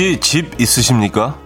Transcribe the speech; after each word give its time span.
혹시 0.00 0.18
집 0.18 0.58
있으십니까? 0.58 1.36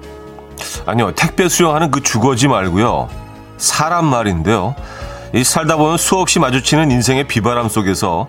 아니요, 0.86 1.12
택배 1.16 1.48
수령하는 1.48 1.90
그 1.90 2.00
주거지 2.00 2.46
말고요. 2.46 3.08
사람 3.56 4.04
말인데요. 4.06 4.76
이 5.34 5.42
살다 5.42 5.76
보면 5.76 5.98
수없이 5.98 6.38
마주치는 6.38 6.92
인생의 6.92 7.26
비바람 7.26 7.68
속에서 7.68 8.28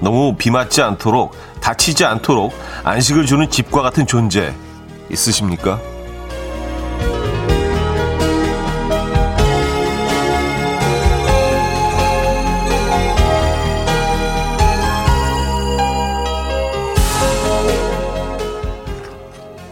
너무 0.00 0.34
비 0.36 0.50
맞지 0.50 0.82
않도록 0.82 1.34
다치지 1.62 2.04
않도록 2.04 2.52
안식을 2.84 3.24
주는 3.24 3.48
집과 3.48 3.80
같은 3.80 4.06
존재 4.06 4.54
있으십니까? 5.08 5.80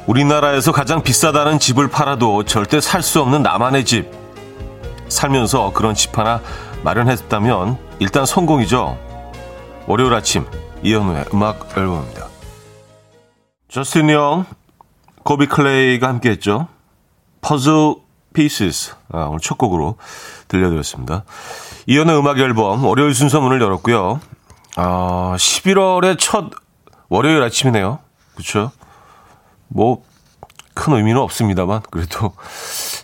우리나라에서 0.07 0.73
가장 0.73 1.03
비싸다는 1.03 1.59
집을 1.59 1.89
팔아도 1.89 2.45
절대 2.45 2.81
살 2.81 3.03
수 3.03 3.21
없는 3.21 3.43
나만의 3.43 3.85
집. 3.85 4.11
살면서 5.09 5.73
그런 5.73 5.95
집 5.95 6.19
하나 6.19 6.41
마련했다면 6.83 7.79
일단 7.99 8.27
성공이죠. 8.27 8.99
월요일 9.87 10.15
아침 10.15 10.47
이현우의 10.83 11.27
음악 11.35 11.77
앨범입니다. 11.77 12.27
저스틴 13.69 14.11
영, 14.11 14.47
콜비 15.23 15.47
카레이가 15.47 16.09
함께했죠. 16.09 16.69
Puzzle 17.41 17.97
Pieces 18.35 18.95
아, 19.13 19.25
오늘 19.25 19.41
첫 19.41 19.59
곡으로 19.59 19.97
들려드렸습니다. 20.49 21.25
이현우의 21.87 22.19
음악 22.19 22.39
앨범 22.39 22.85
월요일 22.85 23.15
순서 23.15 23.41
문을 23.41 23.61
열었고요. 23.61 24.21
아, 24.77 25.35
11월의 25.37 26.19
첫 26.19 26.51
월요일 27.09 27.43
아침이네요. 27.43 27.99
그렇죠? 28.35 28.73
뭐, 29.73 30.03
큰 30.75 30.95
의미는 30.95 31.21
없습니다만, 31.21 31.83
그래도 31.91 32.33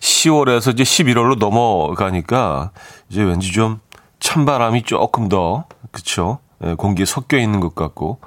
10월에서 0.01 0.73
이제 0.73 0.83
11월로 0.83 1.39
넘어가니까, 1.39 2.71
이제 3.11 3.23
왠지 3.23 3.53
좀 3.53 3.81
찬바람이 4.21 4.83
조금 4.83 5.29
더, 5.29 5.65
그쵸? 5.91 6.39
예, 6.65 6.75
공기에 6.75 7.05
섞여 7.05 7.39
있는 7.39 7.61
것 7.61 7.75
같고, 7.75 8.21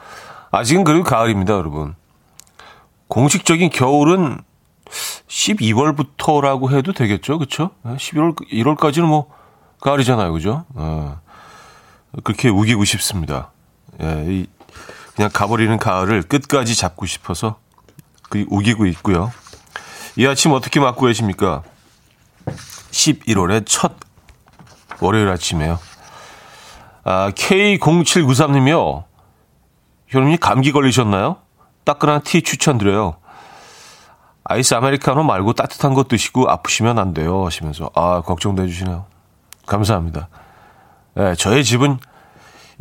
아직은 0.51 0.83
그래도 0.83 1.03
가을입니다, 1.03 1.53
여러분. 1.53 1.95
공식적인 3.07 3.69
겨울은 3.71 4.39
12월부터라고 5.27 6.71
해도 6.71 6.93
되겠죠, 6.93 7.39
그쵸? 7.39 7.71
11월, 7.83 8.35
예, 8.51 8.63
1월까지는 8.63 9.05
뭐, 9.05 9.29
가을이잖아요, 9.81 10.31
그죠? 10.33 10.65
어, 10.75 11.19
그렇게 12.23 12.49
우기고 12.49 12.85
싶습니다. 12.85 13.51
예, 14.01 14.45
그냥 15.15 15.29
가버리는 15.33 15.75
가을을 15.77 16.23
끝까지 16.23 16.75
잡고 16.75 17.05
싶어서 17.05 17.57
그 17.57 17.70
우기고 18.49 18.85
있고요. 18.87 19.31
이 20.15 20.25
아침 20.27 20.51
어떻게 20.51 20.79
맞고 20.79 21.05
계십니까? 21.05 21.63
11월의 22.91 23.65
첫 23.65 23.93
월요일 24.99 25.29
아침에요. 25.29 25.79
아, 27.03 27.31
K0793님이요. 27.31 29.03
현우님 30.07 30.37
감기 30.39 30.71
걸리셨나요? 30.71 31.37
따끈한 31.83 32.21
티 32.23 32.41
추천드려요. 32.41 33.17
아이스 34.43 34.73
아메리카노 34.73 35.23
말고 35.23 35.53
따뜻한 35.53 35.93
거 35.93 36.03
드시고 36.03 36.49
아프시면 36.49 36.99
안 36.99 37.13
돼요. 37.13 37.45
하시면서 37.45 37.89
아 37.95 38.21
걱정도 38.21 38.63
해주시네요. 38.63 39.05
감사합니다. 39.65 40.27
네, 41.13 41.35
저의 41.35 41.63
집은 41.63 41.99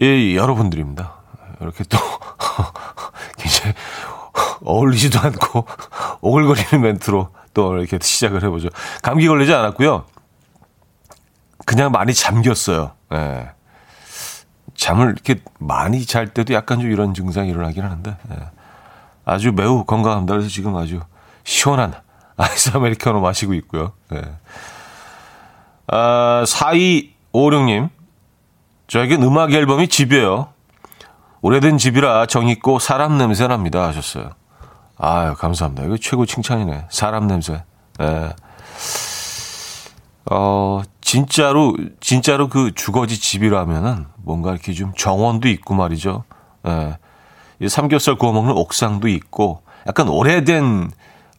예, 0.02 0.34
여러분들입니다. 0.34 1.14
이렇게 1.60 1.84
또 1.84 1.98
굉장히 3.38 3.74
어울리지도 4.64 5.18
않고 5.18 5.66
오글거리는 6.20 6.80
멘트로 6.80 7.28
또 7.54 7.76
이렇게 7.76 7.98
시작을 8.00 8.42
해보죠. 8.44 8.68
감기 9.02 9.26
걸리지 9.26 9.52
않았고요. 9.52 10.04
그냥 11.66 11.92
많이 11.92 12.14
잠겼어요. 12.14 12.92
예. 13.12 13.50
잠을 14.74 15.10
이렇게 15.10 15.42
많이 15.58 16.06
잘 16.06 16.28
때도 16.28 16.54
약간 16.54 16.80
좀 16.80 16.90
이런 16.90 17.12
증상이 17.14 17.50
일어나긴 17.50 17.84
하는데 17.84 18.16
예. 18.32 18.36
아주 19.24 19.52
매우 19.52 19.84
건강합니다. 19.84 20.34
그래서 20.34 20.48
지금 20.48 20.76
아주 20.76 21.00
시원한 21.44 21.94
아이스 22.36 22.70
아메리카노 22.74 23.20
마시고 23.20 23.54
있고요. 23.54 23.92
예. 24.12 24.22
아, 25.88 26.44
4256님. 26.46 27.90
저에겐 28.86 29.22
음악 29.22 29.52
앨범이 29.52 29.88
집이에요. 29.88 30.48
오래된 31.42 31.78
집이라 31.78 32.26
정있고 32.26 32.78
사람 32.78 33.16
냄새 33.18 33.46
납니다. 33.46 33.86
하셨어요. 33.88 34.30
아유, 34.98 35.34
감사합니다. 35.34 35.86
이거 35.86 35.96
최고 35.96 36.26
칭찬이네. 36.26 36.86
사람 36.90 37.26
냄새. 37.26 37.64
예. 38.00 38.34
어, 40.30 40.82
진짜로, 41.00 41.74
진짜로 42.00 42.48
그 42.48 42.72
주거지 42.74 43.18
집이라면은 43.18 44.06
뭔가 44.16 44.52
이렇게 44.52 44.74
좀 44.74 44.92
정원도 44.94 45.48
있고 45.48 45.74
말이죠. 45.74 46.24
예. 46.66 46.98
이 47.60 47.68
삼겹살 47.68 48.16
구워 48.16 48.32
먹는 48.32 48.52
옥상도 48.52 49.08
있고 49.08 49.62
약간 49.86 50.08
오래된, 50.08 50.90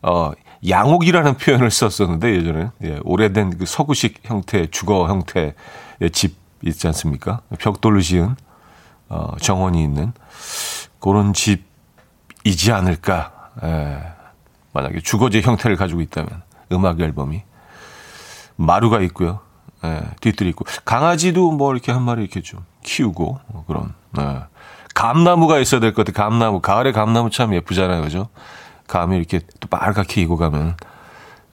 어, 0.01 0.31
양옥이라는 0.67 1.37
표현을 1.37 1.71
썼었는데 1.71 2.35
예전에. 2.35 2.69
예, 2.83 2.99
오래된 3.03 3.57
그 3.57 3.65
서구식 3.65 4.21
형태, 4.23 4.67
주거 4.67 5.07
형태의 5.07 5.53
집 6.11 6.35
있지 6.63 6.85
않습니까? 6.87 7.41
벽돌로 7.59 8.01
지은, 8.01 8.35
어, 9.11 9.35
정원이 9.41 9.83
있는 9.83 10.13
그런 11.01 11.33
집이지 11.33 12.71
않을까 12.71 13.49
예. 13.63 14.01
만약에 14.71 15.01
주거지 15.01 15.41
형태를 15.41 15.75
가지고 15.75 15.99
있다면 15.99 16.43
음악 16.71 17.01
앨범이 17.01 17.43
마루가 18.55 19.01
있고요. 19.01 19.41
예, 19.83 20.01
뒤뜰이 20.21 20.49
있고 20.51 20.63
강아지도 20.85 21.51
뭐 21.51 21.73
이렇게 21.73 21.91
한 21.91 22.03
마리 22.03 22.21
이렇게 22.21 22.41
좀 22.41 22.63
키우고 22.83 23.39
뭐 23.47 23.65
그런 23.67 23.93
예. 24.19 24.43
감나무가 24.93 25.59
있어야 25.59 25.81
될 25.81 25.93
것 25.93 26.05
같아요. 26.05 26.29
감나무 26.29 26.61
가을에 26.61 26.91
감나무 26.93 27.29
참 27.31 27.53
예쁘잖아요, 27.53 28.01
그죠? 28.01 28.29
감이 28.87 29.17
이렇게 29.17 29.41
또 29.59 29.67
빨갛게 29.67 30.21
익어가면 30.21 30.77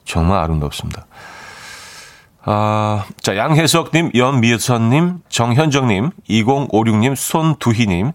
정말 0.05 0.39
아름답습니다. 0.39 1.05
아, 2.51 3.05
자, 3.21 3.37
양혜석님, 3.37 4.13
연미선님, 4.15 5.19
정현정님, 5.29 6.09
2056님, 6.27 7.15
손두희님, 7.15 8.11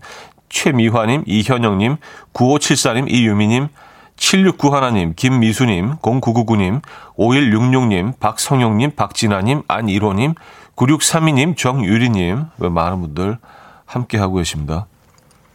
최미화님, 0.48 1.22
이현영님, 1.24 1.98
9574님, 2.32 3.08
이유미님, 3.08 3.68
7691님, 4.16 5.14
김미수님, 5.14 5.98
0999님, 5.98 6.82
5166님, 7.16 8.18
박성용님, 8.18 8.96
박진아님, 8.96 9.62
안일호님, 9.68 10.34
9632님, 10.74 11.56
정유리님, 11.56 12.46
많은 12.56 13.00
분들 13.02 13.38
함께하고 13.86 14.34
계십니다. 14.34 14.86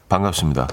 반갑습니다. 0.07 0.69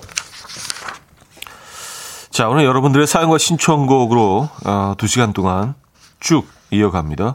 자, 2.30 2.48
오늘 2.48 2.64
여러분들의 2.66 3.04
사연과 3.08 3.38
신청곡으로 3.38 4.48
어, 4.64 4.94
2시간 4.96 5.34
동안 5.34 5.74
쭉 6.20 6.46
이어갑니다. 6.70 7.34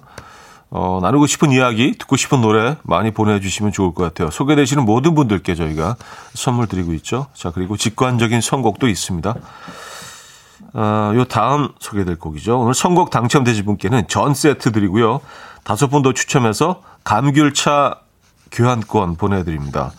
어, 0.73 0.99
나누고 1.01 1.27
싶은 1.27 1.51
이야기, 1.51 1.91
듣고 1.97 2.15
싶은 2.15 2.39
노래 2.39 2.77
많이 2.83 3.11
보내주시면 3.11 3.73
좋을 3.73 3.93
것 3.93 4.03
같아요. 4.03 4.31
소개되시는 4.31 4.85
모든 4.85 5.15
분들께 5.15 5.53
저희가 5.53 5.97
선물 6.33 6.67
드리고 6.67 6.93
있죠. 6.93 7.27
자, 7.33 7.51
그리고 7.51 7.75
직관적인 7.75 8.39
선곡도 8.39 8.87
있습니다. 8.87 9.35
어, 10.73 11.11
요 11.15 11.25
다음 11.25 11.69
소개될 11.79 12.17
곡이죠. 12.17 12.57
오늘 12.57 12.73
선곡 12.73 13.09
당첨되신 13.09 13.65
분께는 13.65 14.07
전 14.07 14.33
세트 14.33 14.71
드리고요. 14.71 15.19
다섯 15.65 15.87
분 15.87 16.03
더 16.03 16.13
추첨해서 16.13 16.81
감귤차 17.03 17.95
교환권 18.53 19.17
보내드립니다. 19.17 19.91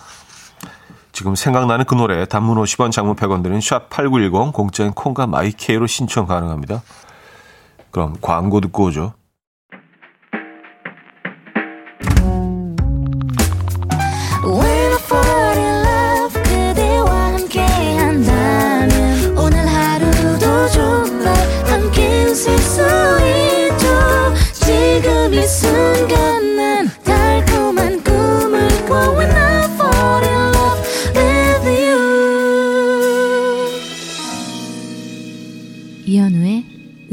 지금 1.13 1.35
생각나는 1.35 1.85
그 1.85 1.95
노래 1.95 2.25
단문 2.25 2.57
50원 2.57 2.91
장문 2.91 3.17
100원 3.17 3.43
드는 3.43 3.59
샵8910 3.59 4.55
공짜인 4.55 4.93
콩과 4.93 5.27
마이케이로 5.27 5.87
신청 5.87 6.27
가능합니다. 6.27 6.83
그럼 7.91 8.17
광고 8.23 8.63
듣고 8.63 8.85
오죠. 8.85 9.13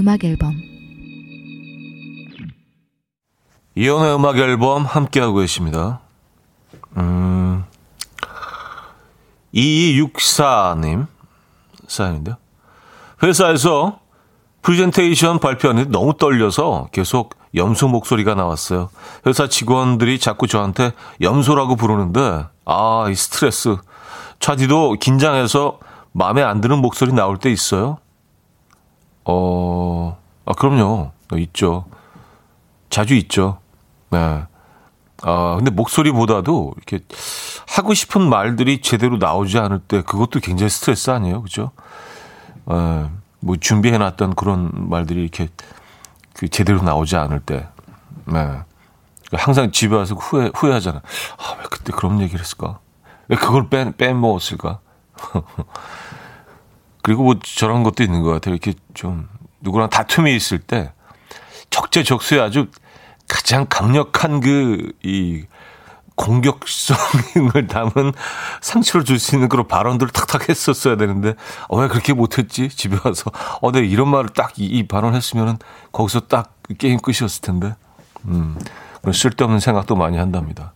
음악 0.09 0.23
앨범 0.23 0.59
이연의 3.75 4.15
음악 4.15 4.39
앨범 4.39 4.83
함께하고 4.83 5.35
계십니다. 5.35 5.99
음, 6.97 7.63
2264님 9.53 11.05
사연인데요. 11.87 12.37
회사에서 13.21 13.99
프레젠테이션 14.63 15.37
발표하는데 15.37 15.91
너무 15.91 16.15
떨려서 16.17 16.87
계속 16.91 17.35
염소 17.53 17.87
목소리가 17.87 18.33
나왔어요. 18.33 18.89
회사 19.27 19.47
직원들이 19.47 20.17
자꾸 20.17 20.47
저한테 20.47 20.91
염소라고 21.21 21.75
부르는데, 21.75 22.45
아, 22.65 23.05
이 23.11 23.13
스트레스. 23.13 23.77
차디도 24.39 24.93
긴장해서 24.99 25.77
마음에 26.13 26.41
안 26.41 26.61
드는 26.61 26.79
목소리 26.79 27.13
나올 27.13 27.37
때 27.37 27.51
있어요? 27.51 27.99
어, 29.25 29.31
아, 29.31 29.58
그럼요. 30.59 31.11
있죠. 31.37 31.85
자주 32.89 33.15
있죠. 33.15 33.59
네. 34.09 34.43
아, 35.21 35.55
근데 35.55 35.71
목소리보다도 35.71 36.73
이렇게 36.75 36.99
하고 37.69 37.93
싶은 37.93 38.27
말들이 38.29 38.81
제대로 38.81 39.17
나오지 39.17 39.57
않을 39.57 39.79
때 39.79 40.01
그것도 40.01 40.41
굉장히 40.41 40.69
스트레스 40.69 41.11
아니에요? 41.11 41.43
그죠? 41.43 41.71
예, 42.71 43.09
뭐 43.39 43.55
준비해놨던 43.55 44.35
그런 44.35 44.71
말들이 44.73 45.21
이렇게 45.21 45.47
그 46.33 46.49
제대로 46.49 46.81
나오지 46.81 47.15
않을 47.15 47.39
때. 47.39 47.67
네. 48.25 48.59
항상 49.31 49.71
집에 49.71 49.95
와서 49.95 50.15
후회, 50.15 50.51
후회하잖아. 50.53 50.97
아, 50.99 51.55
왜 51.57 51.63
그때 51.69 51.93
그런 51.93 52.19
얘기를 52.19 52.41
했을까? 52.41 52.79
왜 53.29 53.37
그걸 53.37 53.69
빼, 53.69 53.95
빼먹었을까? 53.95 54.79
그리고 57.01 57.23
뭐 57.23 57.35
저런 57.41 57.83
것도 57.83 58.03
있는 58.03 58.23
것 58.23 58.31
같아요. 58.31 58.55
이렇게 58.55 58.73
좀 58.93 59.29
누구랑 59.61 59.89
다툼이 59.89 60.35
있을 60.35 60.59
때 60.59 60.91
적재적소에 61.69 62.39
아주 62.39 62.67
가장 63.27 63.65
강력한 63.69 64.39
그, 64.39 64.91
이, 65.03 65.43
공격성을 66.15 67.67
담은 67.69 68.11
상처를 68.59 69.05
줄 69.05 69.19
수 69.19 69.35
있는 69.35 69.47
그런 69.47 69.67
발언들을 69.67 70.11
탁탁 70.11 70.49
했었어야 70.49 70.97
되는데, 70.97 71.35
어, 71.69 71.79
왜 71.79 71.87
그렇게 71.87 72.11
못했지? 72.11 72.67
집에 72.67 72.97
와서. 73.05 73.31
어, 73.61 73.71
내가 73.71 73.85
이런 73.85 74.09
말을 74.09 74.29
딱 74.29 74.59
이, 74.59 74.65
이 74.65 74.85
발언 74.87 75.15
했으면은 75.15 75.57
거기서 75.93 76.21
딱 76.21 76.53
게임 76.77 76.99
끝이었을 76.99 77.41
텐데. 77.41 77.75
음, 78.25 78.59
쓸데없는 79.13 79.59
생각도 79.61 79.95
많이 79.95 80.17
한답니다. 80.17 80.73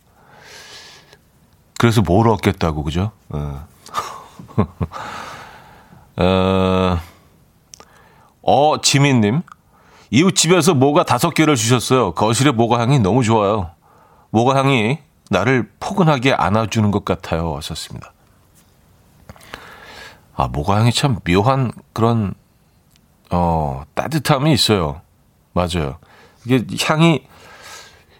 그래서 1.77 2.01
뭘 2.01 2.29
얻겠다고, 2.29 2.83
그죠? 2.83 3.11
어, 3.27 3.67
어, 6.15 6.99
어 8.43 8.79
지민님. 8.81 9.41
이웃집에서 10.11 10.75
모가 10.75 11.03
다섯 11.03 11.31
개를 11.31 11.55
주셨어요. 11.55 12.13
거실에 12.13 12.51
모가 12.51 12.79
향이 12.79 12.99
너무 12.99 13.23
좋아요. 13.23 13.71
모가 14.29 14.55
향이 14.59 14.99
나를 15.31 15.71
포근하게 15.79 16.33
안아주는 16.33 16.91
것 16.91 17.03
같아요. 17.03 17.55
하셨습니다. 17.55 18.13
아, 20.35 20.47
모가 20.47 20.77
향이 20.77 20.91
참 20.91 21.17
묘한 21.27 21.71
그런, 21.93 22.33
어, 23.31 23.83
따뜻함이 23.95 24.51
있어요. 24.51 25.01
맞아요. 25.53 25.97
이게 26.45 26.63
향이 26.85 27.25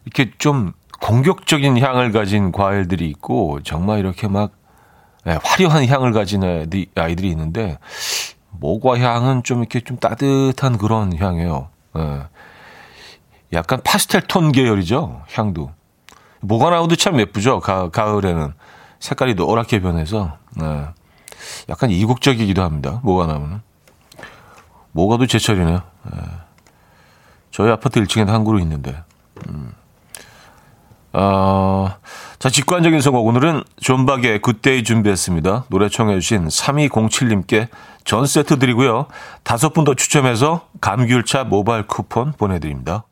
이렇게 0.06 0.32
좀 0.38 0.74
공격적인 1.02 1.78
향을 1.78 2.12
가진 2.12 2.52
과일들이 2.52 3.08
있고, 3.10 3.60
정말 3.64 4.00
이렇게 4.00 4.28
막, 4.28 4.52
네, 5.26 5.38
화려한 5.44 5.86
향을 5.88 6.12
가진 6.12 6.44
아이들이 6.96 7.30
있는데, 7.30 7.78
모과 8.60 8.98
향은 9.00 9.44
좀 9.44 9.60
이렇게 9.60 9.82
좀 9.82 9.98
따뜻한 9.98 10.78
그런 10.78 11.18
향이에요. 11.18 11.70
예. 11.98 12.24
약간 13.54 13.82
파스텔 13.84 14.22
톤 14.22 14.52
계열이죠. 14.52 15.24
향도. 15.34 15.72
모가 16.42 16.70
나오도 16.70 16.96
참 16.96 17.20
예쁘죠. 17.20 17.60
가, 17.60 17.90
가을에는. 17.90 18.54
색깔이 19.00 19.36
노랗게 19.36 19.82
변해서. 19.82 20.38
예. 20.62 20.88
약간 21.70 21.90
이국적이기도 21.90 22.64
합니다. 22.64 23.00
모가 23.04 23.28
나오는. 23.28 23.62
모과도 24.92 25.28
제철이네요. 25.28 25.82
예. 26.16 26.20
저희 27.52 27.72
아파트 27.72 28.02
1층에는 28.02 28.28
한 28.28 28.44
그루 28.44 28.60
있는데. 28.62 29.04
음. 29.50 29.74
어, 31.14 31.96
자, 32.40 32.50
직관적인 32.50 33.00
선곡. 33.02 33.26
오늘은 33.28 33.64
존박의 33.80 34.42
Good 34.42 34.66
Day 34.66 34.84
준비했습니다. 34.84 35.66
노래 35.70 35.88
청해주신 35.90 36.48
3207님께 36.48 37.68
전 38.04 38.26
세트 38.26 38.60
드리고요. 38.60 39.06
다섯 39.44 39.74
분 39.74 39.84
더 39.86 39.94
추첨해서 39.94 40.68
감귤차 40.82 41.44
모바일 41.44 41.84
쿠폰 41.88 42.32
보내드립니다. 42.34 43.06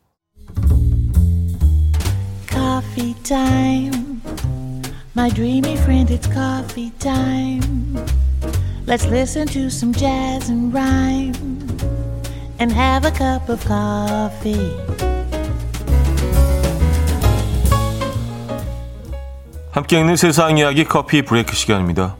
Coffee 2.49 3.13
time. 3.23 4.21
My 5.15 5.29
dreamy 5.29 5.73
friend, 5.77 6.09
it's 6.13 6.27
coffee 6.31 6.91
time. 6.99 7.97
Let's 8.87 9.05
listen 9.07 9.45
to 9.47 9.67
some 9.69 9.93
jazz 9.93 10.49
and 10.49 10.73
rhyme 10.73 11.35
and 12.59 12.73
have 12.73 13.05
a 13.05 13.11
cup 13.11 13.49
of 13.49 13.63
coffee. 13.65 14.71
함께 19.71 19.99
있는 19.99 20.17
세상 20.17 20.57
이야기 20.57 20.83
커피 20.83 21.21
브레이크 21.21 21.55
시간입니다. 21.55 22.17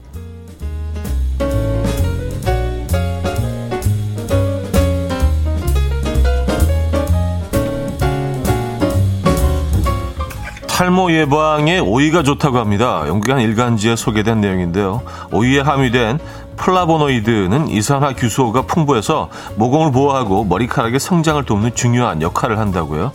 탈모 10.66 11.12
예방에 11.12 11.78
오이가 11.78 12.22
좋다고 12.22 12.58
합니다. 12.58 13.04
영국 13.06 13.30
한 13.30 13.40
일간지에 13.40 13.96
소개된 13.96 14.40
내용인데요. 14.40 15.02
오이에 15.30 15.60
함유된 15.60 16.18
플라보노이드는 16.56 17.68
이산화 17.68 18.14
규소가 18.14 18.62
풍부해서 18.62 19.28
모공을 19.56 19.92
보호하고 19.92 20.44
머리카락의 20.44 20.98
성장을 20.98 21.44
돕는 21.44 21.74
중요한 21.74 22.22
역할을 22.22 22.58
한다고요. 22.58 23.12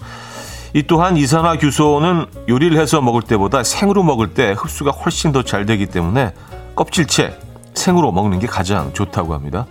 이 0.74 0.84
또한 0.84 1.18
이산화 1.18 1.58
규소는 1.58 2.28
요리를 2.50 2.78
해서 2.80 3.02
먹을 3.02 3.22
때보다 3.22 3.64
생으로 3.64 4.04
먹을 4.04 4.34
때 4.34 4.54
흡수가 4.58 4.92
훨씬 4.92 5.32
더 5.32 5.44
잘 5.44 5.66
되기 5.66 5.86
때문에 5.86 6.34
껍질째 6.76 7.38
생으로 7.74 8.12
먹는 8.12 8.40
게 8.40 8.48
가장 8.48 8.92
좋다고 8.94 9.34
합니다. 9.34 9.66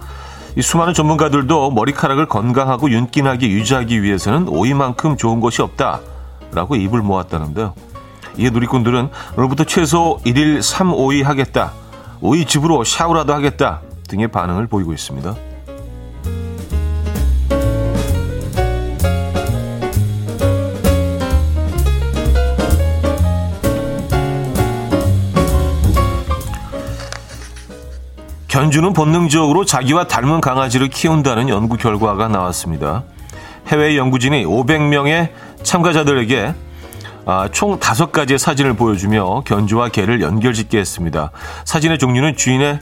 이 0.56 0.62
수많은 0.62 0.94
전문가들도 0.94 1.70
머리카락을 1.72 2.26
건강하고 2.26 2.90
윤기나게 2.90 3.48
유지하기 3.48 4.02
위해서는 4.02 4.48
오이만큼 4.48 5.16
좋은 5.16 5.40
것이 5.40 5.60
없다라고 5.60 6.76
입을 6.76 7.02
모았다는데요. 7.02 7.74
이에 8.38 8.50
누리꾼들은 8.50 9.10
오늘부터 9.36 9.64
최소 9.64 10.18
1일 10.24 10.60
3오이 10.60 11.22
하겠다, 11.24 11.72
오이즙으로 12.20 12.84
샤워라도 12.84 13.34
하겠다 13.34 13.80
등의 14.08 14.28
반응을 14.28 14.66
보이고 14.66 14.92
있습니다. 14.92 15.34
견주는 28.56 28.94
본능적으로 28.94 29.66
자기와 29.66 30.06
닮은 30.06 30.40
강아지를 30.40 30.88
키운다는 30.88 31.50
연구 31.50 31.76
결과가 31.76 32.28
나왔습니다. 32.28 33.02
해외 33.66 33.98
연구진이 33.98 34.46
500명의 34.46 35.28
참가자들에게 35.62 36.54
아, 37.26 37.48
총 37.52 37.78
5가지의 37.78 38.38
사진을 38.38 38.72
보여주며 38.72 39.42
견주와 39.42 39.90
개를 39.90 40.22
연결짓게 40.22 40.78
했습니다. 40.78 41.32
사진의 41.66 41.98
종류는 41.98 42.38
주인의 42.38 42.80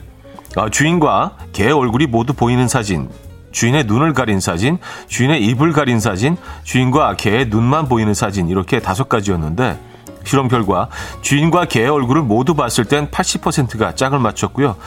아, 0.55 0.69
주인과 0.69 1.35
개의 1.51 1.73
얼굴이 1.73 2.05
모두 2.05 2.31
보이는 2.31 2.69
사진, 2.69 3.09
주인의 3.51 3.83
눈을 3.83 4.13
가린 4.13 4.39
사진, 4.39 4.77
주인의 5.09 5.43
입을 5.43 5.73
가린 5.73 5.99
사진, 5.99 6.37
주인과 6.63 7.17
개의 7.17 7.49
눈만 7.49 7.89
보이는 7.89 8.13
사진 8.13 8.47
이렇게 8.47 8.79
다섯 8.79 9.09
가지였는데 9.09 9.77
실험 10.23 10.47
결과 10.47 10.87
주인과 11.21 11.65
개의 11.65 11.89
얼굴을 11.89 12.21
모두 12.21 12.55
봤을 12.55 12.85
땐 12.85 13.09
80%가 13.11 13.95
짝을 13.95 14.19
맞췄고요. 14.19 14.77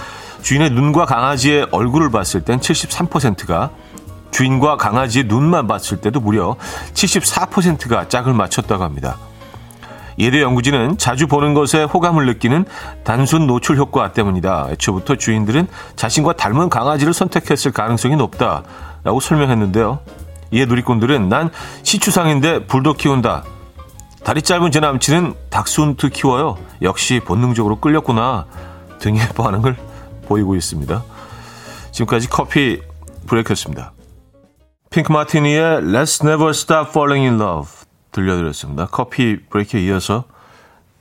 주인의 0.42 0.70
눈과 0.70 1.06
강아지의 1.06 1.68
얼굴을 1.70 2.10
봤을 2.10 2.42
땐 2.42 2.60
73%가 2.60 3.70
주인과 4.30 4.76
강아지의 4.76 5.24
눈만 5.24 5.66
봤을 5.66 6.00
때도 6.00 6.20
무려 6.20 6.56
74%가 6.94 8.08
짝을 8.08 8.32
맞췄다고 8.34 8.84
합니다. 8.84 9.16
예대 10.18 10.42
연구진은 10.42 10.98
자주 10.98 11.28
보는 11.28 11.54
것에 11.54 11.84
호감을 11.84 12.26
느끼는 12.26 12.64
단순 13.04 13.46
노출 13.46 13.76
효과 13.76 14.12
때문이다. 14.12 14.68
애초부터 14.70 15.14
주인들은 15.16 15.68
자신과 15.94 16.32
닮은 16.32 16.68
강아지를 16.68 17.14
선택했을 17.14 17.70
가능성이 17.70 18.16
높다라고 18.16 19.20
설명했는데요. 19.20 20.00
이에 20.50 20.64
누리꾼들은 20.64 21.28
난 21.28 21.50
시추상인데 21.82 22.66
불도 22.66 22.94
키운다. 22.94 23.44
다리 24.24 24.42
짧은 24.42 24.72
제 24.72 24.80
남친은 24.80 25.34
닥순트 25.50 26.10
키워요. 26.10 26.58
역시 26.82 27.20
본능적으로 27.24 27.76
끌렸구나. 27.80 28.46
등의 28.98 29.28
반응을 29.28 29.76
보이고 30.28 30.54
있습니다. 30.54 31.02
지금까지 31.90 32.28
커피 32.28 32.80
브레이크였습니다. 33.26 33.92
핑크 34.90 35.10
마티니의 35.10 35.80
Let's 35.80 36.24
Never 36.24 36.50
Stop 36.50 36.90
Falling 36.90 37.26
in 37.26 37.40
Love 37.40 37.70
들려드렸습니다. 38.12 38.86
커피 38.86 39.40
브레이크에 39.48 39.82
이어서 39.82 40.24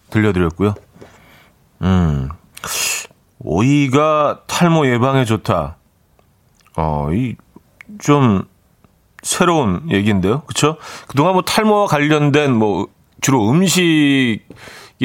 들려드렸고요. 0.10 0.74
음, 1.82 2.30
오이가 3.40 4.42
탈모 4.48 4.88
예방에 4.88 5.26
좋다. 5.26 5.78
어, 6.76 7.10
이, 7.12 7.36
좀, 8.00 8.44
새로운 9.24 9.90
얘기인데요. 9.92 10.42
그쵸? 10.42 10.78
그동안 11.08 11.34
뭐 11.34 11.42
탈모와 11.42 11.88
관련된 11.88 12.54
뭐, 12.54 12.88
주로 13.22 13.50
음식이 13.50 14.40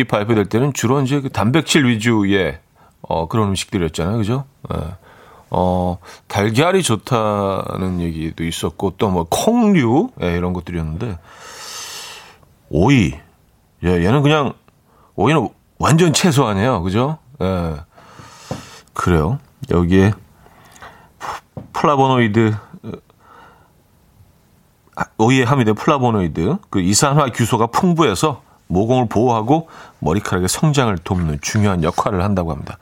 발표될 0.09 0.47
때는 0.47 0.73
주로 0.75 1.01
이제 1.01 1.21
그 1.21 1.31
단백질 1.31 1.87
위주의, 1.87 2.59
어, 3.03 3.29
그런 3.29 3.49
음식들이었잖아요. 3.49 4.19
그죠? 4.19 4.45
예. 4.75 4.79
어, 5.51 5.99
달걀이 6.29 6.83
좋다는 6.83 8.01
얘기도 8.01 8.45
있었고, 8.45 8.95
또 8.97 9.11
뭐, 9.11 9.27
콩류, 9.29 10.11
예, 10.23 10.37
이런 10.37 10.53
것들이었는데, 10.53 11.19
오이. 12.71 13.15
예, 13.85 13.89
얘는 13.89 14.23
그냥, 14.23 14.55
오이는 15.15 15.49
완전 15.79 16.13
채소 16.13 16.47
아니에요. 16.47 16.83
그죠? 16.83 17.19
예. 17.43 17.77
그래요. 18.95 19.39
여기에 19.71 20.13
플라보노이드 21.73 22.55
아, 24.95 25.05
오이에 25.19 25.45
함유된 25.45 25.75
플라보노이드 25.75 26.57
그 26.71 26.81
이산화 26.81 27.31
규소가 27.31 27.69
풍부해서 27.69 28.43
모공을 28.73 29.07
보호하고 29.07 29.69
머리카락의 30.01 30.49
성장을 30.49 30.97
돕는 30.99 31.39
중요한 31.43 31.83
역할을 31.85 32.23
한다고 32.25 32.51
합니다. 32.51 32.79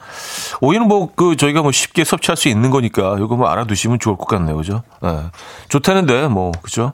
오이는 0.60 0.86
뭐 0.88 1.10
그 1.16 1.36
저희가 1.36 1.62
뭐 1.62 1.72
쉽게 1.72 2.04
섭취할 2.04 2.36
수 2.36 2.48
있는 2.48 2.70
거니까 2.70 3.16
이거 3.18 3.36
뭐 3.36 3.48
알아두시면 3.48 3.98
좋을 3.98 4.16
것 4.16 4.26
같네요, 4.26 4.56
그죠? 4.56 4.82
예. 5.04 5.24
좋다는데 5.68 6.28
뭐 6.28 6.52
그죠? 6.62 6.92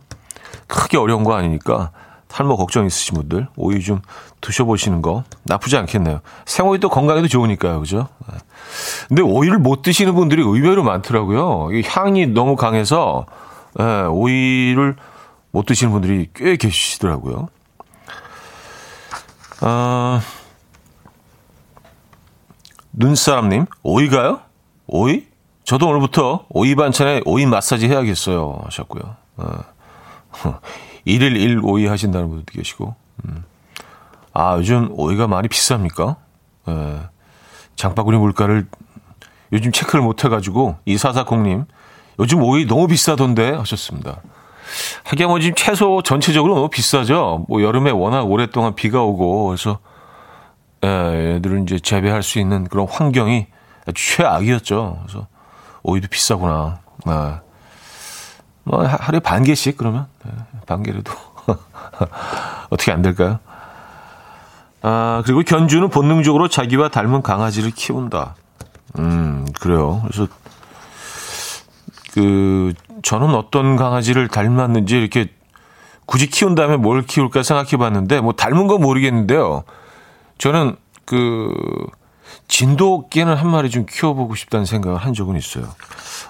크게 0.67 0.97
어려운 0.97 1.23
거 1.23 1.35
아니니까 1.35 1.91
탈모 2.29 2.57
걱정 2.57 2.87
있으신 2.87 3.15
분들 3.17 3.49
오이 3.57 3.81
좀 3.81 4.01
드셔보시는 4.41 5.03
거 5.03 5.25
나쁘지 5.45 5.77
않겠네요. 5.77 6.21
생오이도 6.47 6.89
건강에도 6.89 7.29
좋으니까요, 7.29 7.81
그죠? 7.81 8.09
예. 8.33 8.39
근데 9.09 9.23
오이를 9.23 9.59
못 9.59 9.83
드시는 9.83 10.15
분들이 10.15 10.43
의외로 10.43 10.83
많더라고요. 10.83 11.69
이 11.73 11.83
향이 11.87 12.29
너무 12.29 12.57
강해서 12.57 13.27
예, 13.79 13.85
오이를 14.09 14.97
못 15.51 15.67
드시는 15.67 15.93
분들이 15.93 16.29
꽤 16.35 16.57
계시더라고요. 16.57 17.49
아, 19.61 20.21
눈사람님, 22.93 23.67
오이가요? 23.83 24.41
오이? 24.87 25.27
저도 25.65 25.89
오늘부터 25.89 26.47
오이 26.51 26.75
반찬에 26.75 27.23
오이 27.25 27.47
마사지 27.47 27.89
해야겠어요. 27.89 28.61
하셨고요. 28.65 29.17
어. 29.37 29.59
1일 31.07 31.37
1 31.37 31.61
오이 31.63 31.87
하신다는 31.87 32.29
분도 32.29 32.45
계시고. 32.53 32.95
음. 33.25 33.45
아, 34.33 34.57
요즘 34.59 34.89
오이가 34.93 35.27
많이 35.27 35.49
비쌉니까? 35.49 36.17
예. 36.69 37.01
장바구니 37.77 38.19
물가를 38.19 38.67
요즘 39.53 39.73
체크를 39.73 40.03
못 40.05 40.25
해가지고, 40.25 40.77
이사사공님, 40.85 41.65
요즘 42.19 42.43
오이 42.43 42.67
너무 42.67 42.87
비싸던데 42.87 43.53
하셨습니다. 43.53 44.21
하긴 45.05 45.29
뭐 45.29 45.39
지금 45.41 45.55
채소 45.55 46.03
전체적으로 46.03 46.55
너무 46.55 46.69
비싸죠. 46.69 47.45
뭐 47.49 47.63
여름에 47.63 47.91
워낙 47.91 48.23
오랫동안 48.23 48.75
비가 48.75 49.03
오고 49.03 49.47
그래서 49.47 49.79
예, 50.85 51.37
애들은 51.37 51.65
이제 51.65 51.79
재배할 51.79 52.23
수 52.23 52.39
있는 52.39 52.65
그런 52.65 52.87
환경이 52.89 53.47
최악이었죠. 53.95 55.03
그래서 55.07 55.27
오이도 55.83 56.09
비싸구나. 56.09 56.81
아. 57.05 57.41
뭐 58.65 58.85
하루에 58.85 59.21
반 59.21 59.45
개씩 59.45 59.77
그러면 59.77 60.07
네, 60.25 60.33
반 60.67 60.83
개라도 60.83 61.13
어떻게 62.69 62.91
안 62.91 63.01
될까요? 63.01 63.39
아 64.83 65.23
그리고 65.25 65.43
견주는 65.43 65.89
본능적으로 65.89 66.49
자기와 66.49 66.89
닮은 66.89 67.23
강아지를 67.23 67.71
키운다. 67.71 68.35
음 68.99 69.47
그래요. 69.61 70.03
그래서 70.05 70.27
그 72.17 72.73
저는 73.03 73.35
어떤 73.35 73.77
강아지를 73.77 74.29
닮았는지 74.29 74.97
이렇게 74.97 75.29
굳이 76.07 76.29
키운 76.29 76.55
다음에 76.55 76.79
뭘 76.79 77.03
키울까 77.03 77.43
생각해 77.43 77.77
봤는데 77.77 78.23
뭐 78.23 78.33
닮은 78.33 78.69
건 78.69 78.81
모르겠는데요. 78.81 79.65
저는 80.39 80.77
그 81.05 81.53
진돗개는 82.49 83.35
한 83.35 83.51
마리 83.51 83.69
좀 83.69 83.85
키워보고 83.85 84.35
싶다는 84.35 84.65
생각을 84.65 84.97
한 84.97 85.13
적은 85.13 85.37
있어요. 85.37 85.67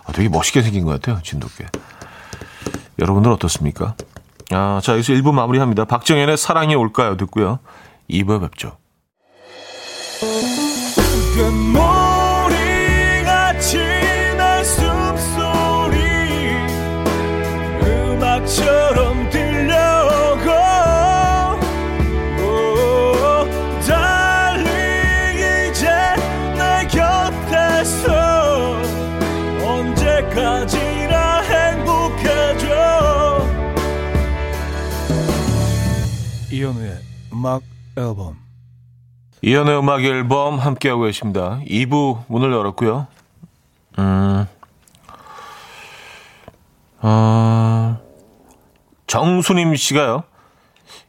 아, 0.06 0.12
되게 0.12 0.28
멋있게 0.28 0.60
생긴 0.62 0.86
것 0.86 0.90
같아요, 0.90 1.22
진돗개. 1.22 1.66
여러분들 2.98 3.30
어떻습니까? 3.30 3.94
아, 4.50 4.80
자, 4.82 4.94
여기서 4.94 5.12
1부 5.12 5.32
마무리합니다. 5.32 5.84
박정현의 5.84 6.36
사랑이 6.36 6.74
올까요? 6.74 7.16
듣고요. 7.16 7.60
2부에 8.10 8.40
뵙죠. 8.40 8.76
음악 37.46 37.62
앨범 37.96 38.36
이현우의 39.40 39.78
음악 39.78 40.02
앨범 40.02 40.58
함께하고 40.58 41.02
계십니다. 41.02 41.60
2부 41.64 42.24
문을 42.26 42.52
열었고요. 42.52 43.06
음, 44.00 44.46
어, 47.02 48.00
정수님 49.06 49.76
씨가요. 49.76 50.24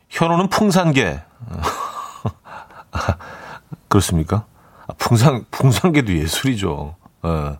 현우는 0.10 0.50
풍산개. 0.50 1.20
그렇습니까? 3.88 4.46
아, 4.86 4.94
풍산, 5.00 5.44
풍산개도 5.50 6.14
예술이죠. 6.14 6.96
예. 7.26 7.58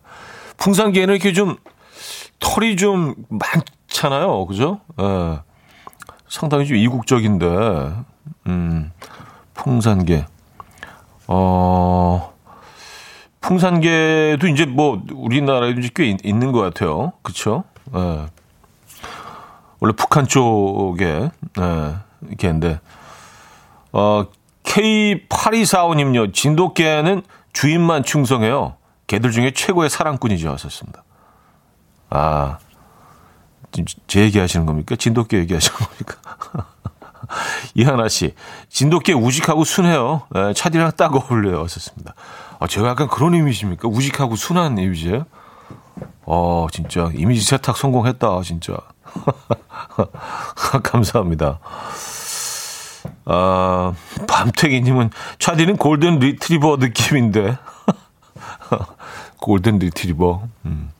풍산개는 0.56 1.14
이렇게 1.14 1.32
좀 1.32 1.56
털이 2.38 2.76
좀 2.76 3.16
많잖아요. 3.28 4.46
그죠? 4.46 4.80
예. 5.00 5.40
상당히 6.28 6.66
좀 6.66 6.76
이국적인데, 6.76 7.46
음, 8.48 8.92
풍산개. 9.54 10.24
어, 11.26 12.34
풍산개도 13.40 14.48
이제 14.48 14.64
뭐 14.64 15.02
우리나라에도 15.12 15.80
꽤 15.94 16.06
있, 16.06 16.34
는것 16.34 16.62
같아요. 16.62 17.12
그쵸? 17.22 17.64
예. 17.94 18.26
원래 19.80 19.94
북한 19.94 20.26
쪽에, 20.26 21.30
예, 21.58 21.94
개인데, 22.36 22.80
어, 23.92 24.26
K8245님요, 24.64 26.34
진돗개는 26.34 27.22
주인만 27.52 28.02
충성해요. 28.02 28.76
개들 29.06 29.30
중에 29.30 29.52
최고의 29.52 29.88
사랑꾼이죠. 29.88 30.50
하셨습니다. 30.52 31.04
아, 32.10 32.58
제 34.06 34.20
얘기 34.20 34.38
하시는 34.38 34.66
겁니까? 34.66 34.96
진돗개 34.96 35.38
얘기 35.38 35.54
하시는 35.54 35.76
겁니까? 35.78 36.16
이하나 37.74 38.08
씨, 38.08 38.34
진돗개 38.68 39.12
우직하고 39.12 39.64
순해요. 39.64 40.22
네, 40.30 40.52
차디랑 40.54 40.92
딱 40.96 41.14
어울려요. 41.14 41.62
하셨습니다. 41.64 42.14
아, 42.58 42.66
제가 42.66 42.88
약간 42.88 43.08
그런 43.08 43.34
이미지입니까? 43.34 43.88
우직하고 43.88 44.36
순한 44.36 44.78
이미지예요? 44.78 45.26
어, 46.26 46.66
진짜 46.70 47.10
이미지 47.14 47.44
세탁 47.44 47.76
성공했다, 47.76 48.42
진짜. 48.42 48.76
감사합니다. 50.82 51.60
아, 53.24 53.92
밤탱이님은 54.26 55.10
차디는 55.38 55.76
골든 55.76 56.18
리트리버 56.18 56.76
느낌인데. 56.80 57.56
골든 59.40 59.78
리트리버. 59.78 60.42
음. 60.66 60.90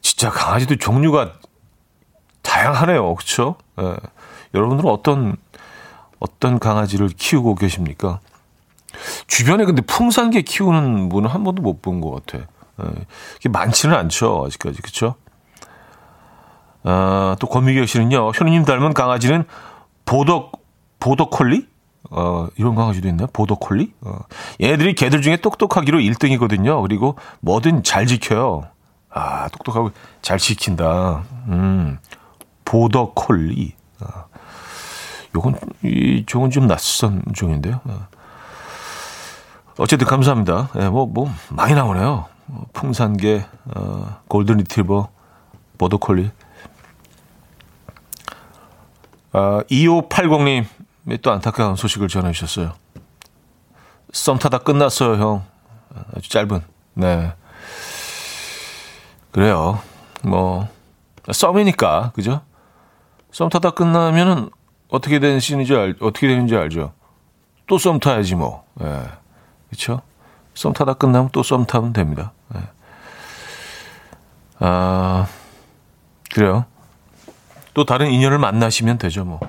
진짜 0.00 0.30
강아지도 0.30 0.76
종류가 0.76 1.32
다양하네요. 2.42 3.14
그렇죠? 3.14 3.56
예. 3.80 3.96
여러분들은 4.56 4.90
어떤 4.90 5.36
어떤 6.18 6.58
강아지를 6.58 7.08
키우고 7.10 7.54
계십니까? 7.56 8.20
주변에 9.26 9.64
근데 9.64 9.82
풍산개 9.82 10.42
키우는 10.42 11.08
분은 11.10 11.28
한 11.28 11.44
번도 11.44 11.62
못 11.62 11.82
본 11.82 12.00
것 12.00 12.10
같아. 12.26 12.46
예. 12.82 13.06
이게 13.38 13.48
많지는 13.50 13.94
않죠. 13.94 14.44
아직까지. 14.46 14.80
그렇죠? 14.82 15.14
아, 16.82 17.36
또 17.40 17.46
권미경 17.46 17.86
씨는요. 17.86 18.32
현우님 18.34 18.64
닮은 18.64 18.94
강아지는 18.94 19.44
보더 20.04 20.50
보더콜리? 21.00 21.66
어, 22.10 22.46
이런 22.56 22.74
강아지도 22.76 23.08
있나요? 23.08 23.26
보더콜리? 23.32 23.92
어. 24.02 24.18
얘들이 24.62 24.94
개들 24.94 25.20
중에 25.22 25.36
똑똑하기로 25.38 25.98
1등이거든요. 25.98 26.80
그리고 26.82 27.16
뭐든 27.40 27.82
잘 27.82 28.06
지켜요. 28.06 28.62
아, 29.10 29.48
똑똑하고 29.48 29.90
잘 30.22 30.38
지킨다. 30.38 31.24
음. 31.48 31.98
보더 32.64 33.12
콜리. 33.14 33.74
아, 34.00 34.25
요건, 35.36 35.54
이 35.84 36.24
종은 36.26 36.50
좀 36.50 36.66
낯선 36.66 37.22
종인데요. 37.34 37.80
아. 37.84 38.08
어쨌든 39.76 40.06
감사합니다. 40.06 40.70
예, 40.80 40.88
뭐, 40.88 41.04
뭐, 41.04 41.30
많이 41.50 41.74
나오네요. 41.74 42.24
어, 42.48 42.62
풍산개, 42.72 43.44
어, 43.74 44.20
골든 44.28 44.56
리트리버, 44.56 45.08
보더콜리. 45.76 46.30
아, 49.32 49.62
2580님, 49.70 50.64
또 51.20 51.32
안타까운 51.32 51.76
소식을 51.76 52.08
전해주셨어요. 52.08 52.72
썸 54.12 54.38
타다 54.38 54.58
끝났어요, 54.58 55.22
형. 55.22 55.44
아주 56.16 56.30
짧은. 56.30 56.62
네. 56.94 57.34
그래요. 59.32 59.82
뭐, 60.22 60.66
썸이니까, 61.30 62.12
그죠? 62.14 62.40
썸 63.30 63.50
타다 63.50 63.72
끝나면은 63.72 64.48
어떻게 64.88 65.18
되는지 65.18 65.54
알, 65.74 65.94
어떻게 66.00 66.28
되는지 66.28 66.54
알죠? 66.56 66.92
또 67.66 67.78
썸 67.78 67.98
타야지 67.98 68.34
뭐. 68.34 68.64
예. 68.80 69.02
그쵸? 69.70 70.02
썸 70.54 70.72
타다 70.72 70.94
끝나면 70.94 71.30
또 71.32 71.42
썸 71.42 71.66
타면 71.66 71.92
됩니다. 71.92 72.32
예. 72.54 72.60
아, 74.58 75.26
그래요. 76.32 76.64
또 77.74 77.84
다른 77.84 78.10
인연을 78.10 78.38
만나시면 78.38 78.98
되죠, 78.98 79.24
뭐. 79.24 79.40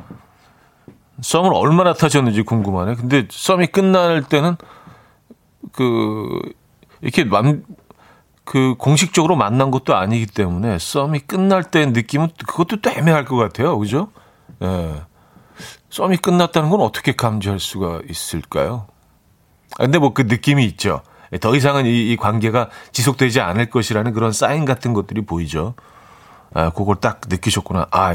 썸을 1.21 1.51
얼마나 1.53 1.93
타셨는지 1.93 2.41
궁금하네. 2.43 2.95
근데 2.95 3.27
썸이 3.31 3.67
끝날 3.67 4.23
때는 4.23 4.57
그 5.71 6.27
이렇게 7.01 7.23
만, 7.23 7.63
그 8.43 8.75
공식적으로 8.77 9.35
만난 9.35 9.71
것도 9.71 9.95
아니기 9.95 10.25
때문에 10.25 10.77
썸이 10.77 11.19
끝날 11.19 11.63
때 11.63 11.85
느낌은 11.85 12.29
그것도 12.45 12.81
또 12.81 12.89
애매할 12.89 13.25
것 13.25 13.37
같아요. 13.37 13.77
그죠? 13.79 14.09
예. 14.61 15.01
썸이 15.89 16.17
끝났다는 16.17 16.69
건 16.69 16.81
어떻게 16.81 17.13
감지할 17.15 17.59
수가 17.59 18.01
있을까요? 18.09 18.87
아, 19.77 19.83
근데 19.83 19.99
뭐 19.99 20.13
그 20.13 20.23
느낌이 20.23 20.65
있죠. 20.65 21.01
더 21.41 21.55
이상은 21.55 21.85
이, 21.85 22.11
이, 22.11 22.15
관계가 22.15 22.69
지속되지 22.93 23.41
않을 23.41 23.69
것이라는 23.69 24.13
그런 24.13 24.31
사인 24.31 24.65
같은 24.65 24.93
것들이 24.93 25.25
보이죠. 25.25 25.75
아, 26.53 26.69
그걸 26.69 26.95
딱 26.95 27.21
느끼셨구나. 27.27 27.87
아, 27.91 28.13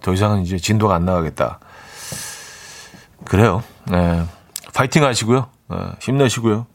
더 0.00 0.12
이상은 0.14 0.42
이제 0.42 0.56
진도가 0.56 0.94
안 0.94 1.04
나가겠다. 1.04 1.58
그래요. 3.24 3.62
네. 3.84 4.24
파이팅 4.72 5.04
하시고요. 5.04 5.48
네, 5.68 5.76
힘내시고요. 6.00 6.66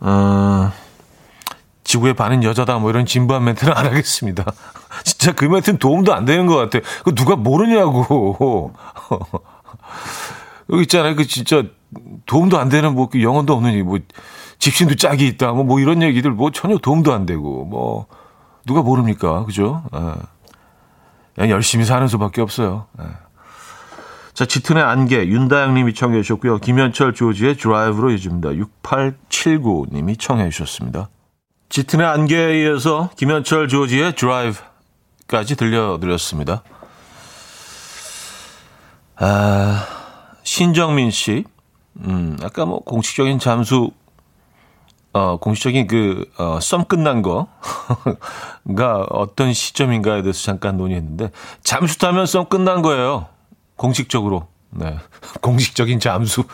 어, 0.00 0.72
지구의 1.86 2.14
반은 2.14 2.42
여자다 2.42 2.78
뭐 2.78 2.90
이런 2.90 3.06
진부한 3.06 3.44
멘트는 3.44 3.72
안 3.72 3.86
하겠습니다. 3.86 4.44
진짜 5.04 5.32
그 5.32 5.44
멘트는 5.44 5.78
도움도 5.78 6.12
안 6.12 6.24
되는 6.24 6.46
것 6.46 6.56
같아요. 6.56 6.82
그 7.04 7.14
누가 7.14 7.36
모르냐고. 7.36 8.74
여기 10.70 10.82
있잖아요. 10.82 11.14
그 11.14 11.26
진짜 11.26 11.62
도움도 12.26 12.58
안 12.58 12.68
되는 12.68 12.92
뭐그 12.92 13.22
영혼도 13.22 13.54
없는 13.54 13.84
뭐 13.86 14.00
집신도 14.58 14.96
짝이 14.96 15.28
있다 15.28 15.52
뭐, 15.52 15.62
뭐 15.62 15.78
이런 15.78 16.02
얘기들 16.02 16.32
뭐 16.32 16.50
전혀 16.50 16.76
도움도 16.76 17.12
안 17.12 17.24
되고 17.24 17.64
뭐 17.64 18.06
누가 18.66 18.82
모릅니까 18.82 19.44
그죠? 19.44 19.84
예. 19.94 20.12
그냥 21.36 21.50
열심히 21.50 21.84
사는 21.84 22.08
수밖에 22.08 22.40
없어요. 22.40 22.86
예. 23.00 23.04
자, 24.34 24.44
짙은의 24.44 24.82
안개, 24.82 25.24
윤다영님이 25.28 25.94
청해 25.94 26.20
주셨고요. 26.20 26.58
김현철 26.58 27.14
조지의 27.14 27.56
드라이브로 27.56 28.10
이어집니다. 28.10 28.50
6879님이 28.50 30.18
청해 30.18 30.50
주셨습니다. 30.50 31.08
짙은의 31.68 32.06
안개에 32.06 32.62
이어서 32.62 33.10
김현철 33.16 33.68
조지의 33.68 34.14
드라이브까지 34.14 35.56
들려드렸습니다. 35.56 36.62
아, 39.16 39.86
신정민 40.42 41.10
씨, 41.10 41.44
음, 42.00 42.36
아까 42.42 42.66
뭐 42.66 42.80
공식적인 42.80 43.38
잠수, 43.38 43.90
어, 45.12 45.38
공식적인 45.38 45.86
그, 45.86 46.30
어, 46.36 46.60
썸 46.60 46.84
끝난 46.84 47.22
거가 47.22 47.46
어떤 49.10 49.52
시점인가에 49.54 50.22
대해서 50.22 50.44
잠깐 50.44 50.76
논의했는데, 50.76 51.30
잠수 51.64 51.98
타면 51.98 52.26
썸 52.26 52.44
끝난 52.48 52.82
거예요. 52.82 53.26
공식적으로. 53.76 54.48
네. 54.70 54.98
공식적인 55.40 56.00
잠수. 56.00 56.44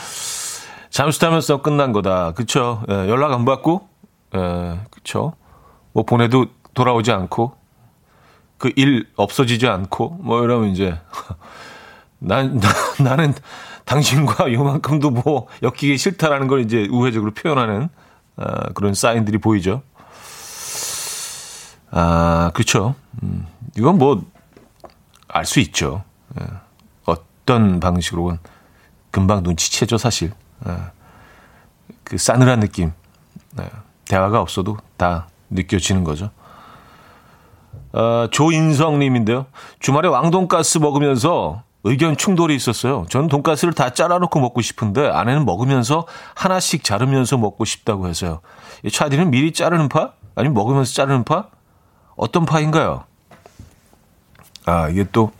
잠수 0.90 1.20
타면 1.20 1.40
썸 1.40 1.62
끝난 1.62 1.92
거다. 1.92 2.32
그쵸? 2.32 2.82
예, 2.90 3.08
연락 3.08 3.32
안 3.32 3.44
받고, 3.44 3.91
예, 4.34 4.80
그쵸? 4.90 5.34
뭐 5.92 6.04
보내도 6.04 6.46
돌아오지 6.74 7.12
않고, 7.12 7.56
그 8.58 8.70
일 8.76 9.08
없어지지 9.16 9.66
않고, 9.68 10.18
뭐 10.20 10.42
이러면 10.44 10.70
이제, 10.70 10.98
난, 12.18 12.58
나, 12.60 12.68
나는 13.02 13.34
당신과 13.84 14.52
요만큼도 14.52 15.10
뭐 15.10 15.48
엮이기 15.62 15.98
싫다라는 15.98 16.46
걸 16.48 16.60
이제 16.60 16.86
우회적으로 16.90 17.32
표현하는 17.32 17.88
아, 18.36 18.70
그런 18.74 18.94
사인들이 18.94 19.38
보이죠. 19.38 19.82
아, 21.90 22.50
그렇죠. 22.54 22.94
음, 23.22 23.46
이건 23.76 23.98
뭐 23.98 24.22
알 25.28 25.46
수 25.46 25.60
있죠. 25.60 26.04
예. 26.40 26.46
어떤 27.06 27.80
방식으로건 27.80 28.38
금방 29.10 29.42
눈치채죠, 29.42 29.96
사실. 29.98 30.32
예. 30.68 30.76
그 32.04 32.18
싸늘한 32.18 32.60
느낌. 32.60 32.92
예. 33.60 33.68
대화가 34.12 34.42
없어도 34.42 34.76
다 34.98 35.26
느껴지는 35.48 36.04
거죠. 36.04 36.30
어, 37.94 38.28
조인성님인데요. 38.30 39.46
주말에 39.80 40.06
왕돈가스 40.08 40.78
먹으면서 40.78 41.62
의견 41.84 42.18
충돌이 42.18 42.54
있었어요. 42.54 43.06
저는 43.08 43.28
돈가스를 43.28 43.72
다 43.72 43.90
잘라놓고 43.90 44.38
먹고 44.38 44.60
싶은데 44.60 45.08
아내는 45.08 45.46
먹으면서 45.46 46.06
하나씩 46.34 46.84
자르면서 46.84 47.38
먹고 47.38 47.64
싶다고 47.64 48.06
해서요. 48.06 48.42
이 48.84 48.90
차디는 48.90 49.30
미리 49.30 49.50
자르는 49.50 49.88
파? 49.88 50.12
아니면 50.34 50.52
먹으면서 50.52 50.92
자르는 50.92 51.24
파? 51.24 51.48
어떤 52.14 52.44
파인가요? 52.44 53.04
아, 54.66 54.90
이게 54.90 55.06
또 55.10 55.32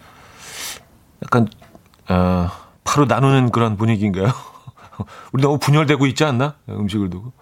약간 1.22 1.46
어, 2.08 2.48
파로 2.85 3.04
나누는 3.04 3.50
그런 3.50 3.76
분위기인가요? 3.76 4.28
우리 5.32 5.42
너무 5.42 5.58
분열되고 5.58 6.06
있지 6.06 6.24
않나? 6.24 6.54
음식을 6.70 7.11
두고. 7.11 7.32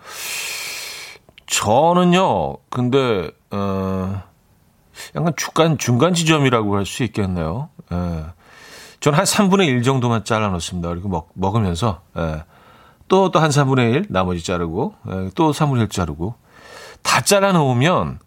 저는요, 1.65 2.57
근데, 2.71 3.31
어, 3.51 4.23
약간 5.15 5.33
중간, 5.37 5.77
중간 5.77 6.15
지점이라고 6.15 6.75
할 6.77 6.87
수 6.87 7.03
있겠네요. 7.05 7.69
예. 7.93 8.25
저는 9.01 9.19
한 9.19 9.27
3분의 9.27 9.67
1 9.67 9.83
정도만 9.83 10.25
잘라 10.25 10.49
놓습니다. 10.49 10.89
그리고 10.89 11.11
먹, 11.11 11.29
먹으면서, 11.35 12.01
예. 12.17 12.45
또, 13.09 13.31
또 13.31 13.41
한 13.41 13.51
3분의 13.51 13.93
1 13.93 14.07
나머지 14.09 14.43
자르고, 14.43 14.95
예. 15.11 15.31
또 15.35 15.53
3분의 15.53 15.83
1 15.83 15.89
자르고. 15.91 16.35
다 17.03 17.21
잘라 17.21 17.53
놓으면, 17.53 18.21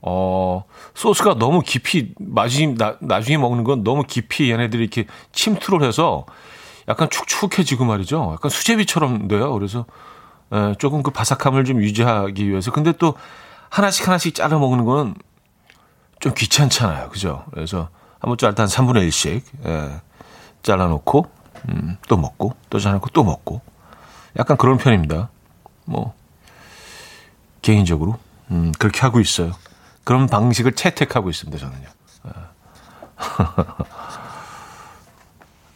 어, 0.00 0.64
소스가 0.94 1.34
너무 1.34 1.60
깊이, 1.60 2.14
마지, 2.18 2.68
나, 2.68 2.96
나중에 3.00 3.36
먹는 3.36 3.64
건 3.64 3.84
너무 3.84 4.02
깊이 4.04 4.50
얘네들이 4.50 4.82
이렇게 4.82 5.04
침투를 5.32 5.86
해서 5.86 6.24
약간 6.88 7.10
축축해지고 7.10 7.84
말이죠. 7.84 8.30
약간 8.32 8.50
수제비처럼 8.50 9.28
돼요. 9.28 9.52
그래서, 9.52 9.80
예, 9.80 9.84
조금 10.78 11.02
그 11.02 11.10
바삭함을 11.10 11.64
좀 11.64 11.82
유지하기 11.82 12.48
위해서. 12.48 12.70
근데 12.70 12.92
또 12.92 13.14
하나씩 13.70 14.06
하나씩 14.06 14.34
잘라 14.34 14.58
먹는 14.58 14.84
거는 14.84 15.14
좀 16.20 16.34
귀찮잖아요. 16.34 17.10
그죠? 17.10 17.44
그래서 17.52 17.88
한번 18.20 18.38
짤때 18.38 18.62
한 18.62 18.68
3분의 18.68 19.08
1씩 19.08 19.42
예, 19.66 20.00
잘라놓고 20.62 21.26
음, 21.68 21.96
또 22.08 22.16
먹고 22.16 22.54
또 22.70 22.78
잘라놓고 22.78 23.10
또 23.10 23.24
먹고 23.24 23.60
약간 24.38 24.56
그런 24.56 24.78
편입니다. 24.78 25.28
뭐 25.84 26.14
개인적으로 27.62 28.18
음, 28.50 28.72
그렇게 28.78 29.00
하고 29.00 29.20
있어요. 29.20 29.52
그런 30.04 30.26
방식을 30.28 30.72
채택하고 30.72 31.30
있습니다. 31.30 31.58
저는요. 31.58 31.88
예. 32.26 32.30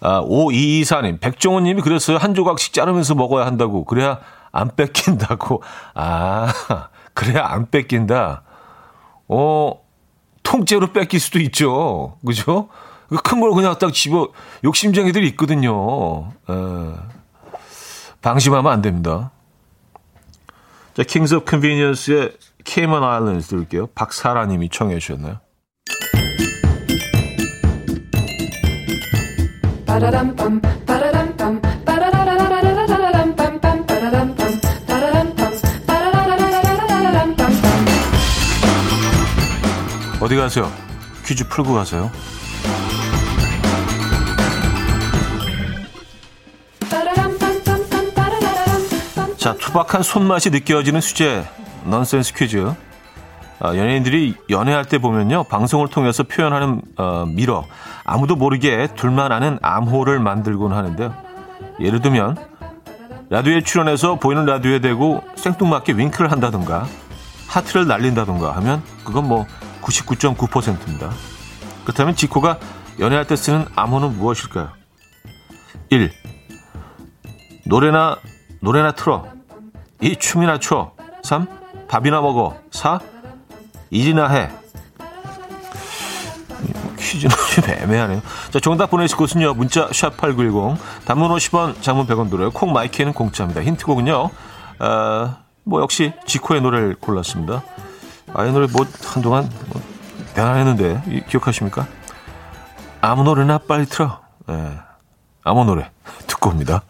아, 0.02 0.22
5224님, 0.22 1.20
백종원 1.20 1.64
님이 1.64 1.82
그랬어요. 1.82 2.16
한 2.16 2.34
조각씩 2.34 2.72
자르면서 2.72 3.14
먹어야 3.14 3.44
한다고. 3.44 3.84
그래야 3.84 4.20
안 4.52 4.74
뺏긴다고. 4.74 5.62
아, 5.94 6.52
그래야 7.14 7.46
안 7.46 7.70
뺏긴다. 7.70 8.42
어, 9.28 9.72
통째로 10.42 10.92
뺏길 10.92 11.20
수도 11.20 11.38
있죠. 11.40 12.16
그죠? 12.26 12.68
큰 13.24 13.40
걸 13.40 13.52
그냥 13.52 13.76
딱 13.78 13.92
집어, 13.92 14.28
욕심쟁이들이 14.64 15.26
있거든요. 15.30 16.30
에. 16.48 16.94
방심하면 18.22 18.70
안 18.72 18.82
됩니다. 18.82 19.30
자, 20.94 21.02
Kings 21.02 21.34
of 21.36 21.44
Convenience의 21.50 22.36
Cayman 22.64 23.02
Islands 23.02 23.44
들을게요. 23.46 23.86
박사라 23.88 24.46
님이 24.46 24.68
청해 24.68 24.98
주셨나요? 24.98 25.38
어디 40.30 40.36
가세요? 40.36 40.70
퀴즈 41.26 41.48
풀고 41.48 41.74
가세요. 41.74 42.08
자, 49.36 49.54
투박한 49.54 50.04
손맛이 50.04 50.50
느껴지는 50.50 51.00
수제 51.00 51.44
넌센스 51.84 52.32
퀴즈. 52.34 52.72
아, 53.58 53.74
연예인들이 53.74 54.36
연애할 54.48 54.84
때 54.84 54.98
보면요. 54.98 55.42
방송을 55.44 55.88
통해서 55.88 56.22
표현하는 56.22 56.80
어, 56.96 57.26
밀어. 57.26 57.64
아무도 58.04 58.36
모르게 58.36 58.86
둘만 58.94 59.32
아는 59.32 59.58
암호를 59.62 60.20
만들곤 60.20 60.72
하는데요. 60.72 61.12
예를 61.80 62.00
들면 62.02 62.36
라디오에 63.30 63.62
출연해서 63.62 64.20
보이는 64.20 64.46
라디오에 64.46 64.78
대고 64.78 65.24
생뚱맞게 65.34 65.94
윙크를 65.94 66.30
한다든가 66.30 66.86
하트를 67.48 67.88
날린다든가 67.88 68.54
하면 68.54 68.80
그건 69.04 69.26
뭐 69.26 69.44
99.9%입니다. 69.82 71.10
그렇다면 71.84 72.14
지코가 72.14 72.58
연애할 72.98 73.26
때 73.26 73.36
쓰는 73.36 73.66
암호는 73.74 74.18
무엇일까요? 74.18 74.70
1. 75.90 76.12
노래나 77.66 78.16
노래나 78.60 78.92
틀어. 78.92 79.26
2. 80.00 80.16
춤이나 80.16 80.58
춰. 80.58 80.92
3. 81.22 81.46
밥이나 81.88 82.20
먹어. 82.20 82.56
4. 82.70 83.00
일이나 83.90 84.28
해. 84.28 84.50
퀴즈는 86.98 87.34
좀 87.54 87.64
애매하네요. 87.68 88.22
자, 88.50 88.60
정답 88.60 88.90
보내실 88.90 89.16
곳은요. 89.16 89.54
문자 89.54 89.88
샵8910 89.88 90.76
단문 91.04 91.30
50원, 91.30 91.82
장문 91.82 92.06
100원 92.06 92.30
들어요. 92.30 92.50
콩 92.50 92.72
마이 92.72 92.87
K는 92.87 93.12
공짜입니다. 93.12 93.62
힌트곡은요. 93.62 94.30
어, 94.80 95.36
뭐 95.64 95.82
역시 95.82 96.12
지코의 96.26 96.60
노래를 96.60 96.96
골랐습니다. 97.00 97.62
아, 98.34 98.44
이 98.44 98.52
노래 98.52 98.66
뭐 98.72 98.86
한동안 99.04 99.50
뭐 99.68 99.82
변화했는데 100.34 101.24
기억하십니까? 101.28 101.86
아무 103.00 103.24
노래나 103.24 103.58
빨리 103.58 103.86
틀어. 103.86 104.20
네. 104.46 104.78
아무 105.42 105.64
노래 105.64 105.90
듣고 106.26 106.50
옵니다. 106.50 106.82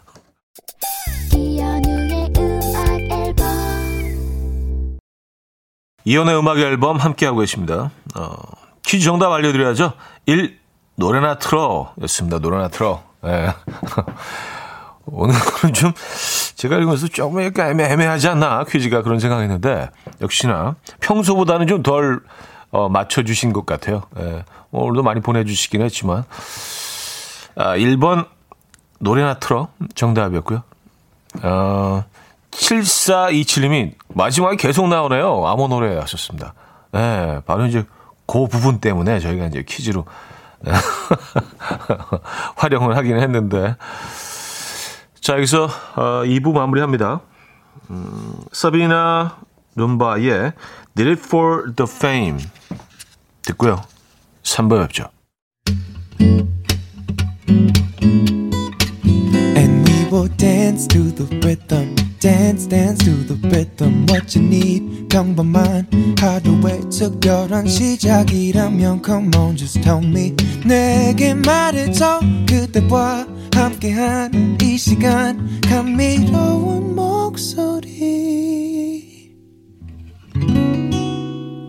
이연의 6.04 6.38
음악 6.38 6.58
앨범 6.58 6.96
함께하고 6.96 7.40
계십니다. 7.40 7.90
어, 8.16 8.34
퀴즈 8.82 9.04
정답 9.04 9.32
알려드려야죠. 9.32 9.92
1. 10.26 10.58
노래나 10.96 11.38
틀어. 11.38 11.94
였습니다. 12.02 12.38
노래나 12.38 12.68
틀어. 12.68 13.02
네. 13.22 13.52
오늘은 15.06 15.40
좀, 15.74 15.92
제가 16.54 16.76
읽으면서 16.76 17.08
조금 17.08 17.42
약간 17.42 17.70
애매, 17.70 17.84
애매 17.84 18.06
하지 18.06 18.28
않나, 18.28 18.64
퀴즈가 18.64 19.02
그런 19.02 19.18
생각했는데, 19.18 19.90
역시나 20.20 20.76
평소보다는 21.00 21.66
좀 21.66 21.82
덜, 21.82 22.20
어, 22.70 22.88
맞춰주신 22.88 23.52
것 23.52 23.66
같아요. 23.66 24.02
예. 24.18 24.44
오늘도 24.70 25.02
많이 25.02 25.20
보내주시긴 25.20 25.82
했지만. 25.82 26.24
아, 27.56 27.76
1번, 27.76 28.26
노래나 29.00 29.34
틀어. 29.34 29.68
정답이었고요. 29.94 30.62
어, 31.42 32.04
7427님이 32.52 33.94
마지막에 34.08 34.56
계속 34.56 34.88
나오네요. 34.88 35.46
아무 35.46 35.68
노래 35.68 35.96
하셨습니다. 35.98 36.54
네, 36.92 37.40
바로 37.46 37.66
이제 37.66 37.84
그 38.26 38.46
부분 38.46 38.80
때문에 38.80 39.18
저희가 39.20 39.46
이제 39.46 39.64
퀴즈로 39.66 40.04
활용을 42.56 42.96
하긴 42.96 43.18
했는데. 43.18 43.76
자, 45.20 45.34
여기서 45.34 45.64
어, 45.96 46.22
2부 46.24 46.52
마무리합니다. 46.52 47.20
음, 47.90 48.34
서비나 48.52 49.38
룸바의 49.76 50.52
Did 50.94 51.10
It 51.10 51.22
For 51.22 51.74
The 51.74 51.88
Fame 51.88 52.38
듣고요. 53.42 53.82
3부 54.42 54.80
뵙죠. 54.82 55.10
Will 60.10 60.28
dance 60.38 60.88
to 60.88 61.04
the 61.14 61.24
rhythm 61.38 61.94
dance 62.18 62.66
dance 62.66 62.98
to 63.04 63.12
the 63.28 63.38
rhythm 63.48 64.04
what 64.10 64.36
you 64.36 64.44
need 64.44 65.06
평범한 65.08 65.86
하루의 66.18 66.80
특별한 66.90 67.68
시작이라면 67.68 69.02
come 69.04 69.30
on 69.36 69.56
just 69.56 69.80
tell 69.80 70.04
me 70.04 70.34
내게 70.66 71.32
말해줘 71.34 72.18
그대와 72.48 73.24
함께한 73.54 74.58
이 74.62 74.76
시간 74.76 75.60
감미로운 75.60 76.94
목소리 76.94 78.20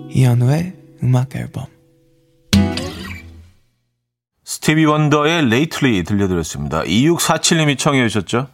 이현우의 0.10 0.74
음악 1.04 1.36
앨범 1.36 1.66
스티비 4.44 4.86
원더의 4.86 5.50
Lately 5.50 6.04
들려드렸습니다. 6.04 6.84
2647님이 6.84 7.78
청해 7.78 8.08
주셨죠? 8.08 8.48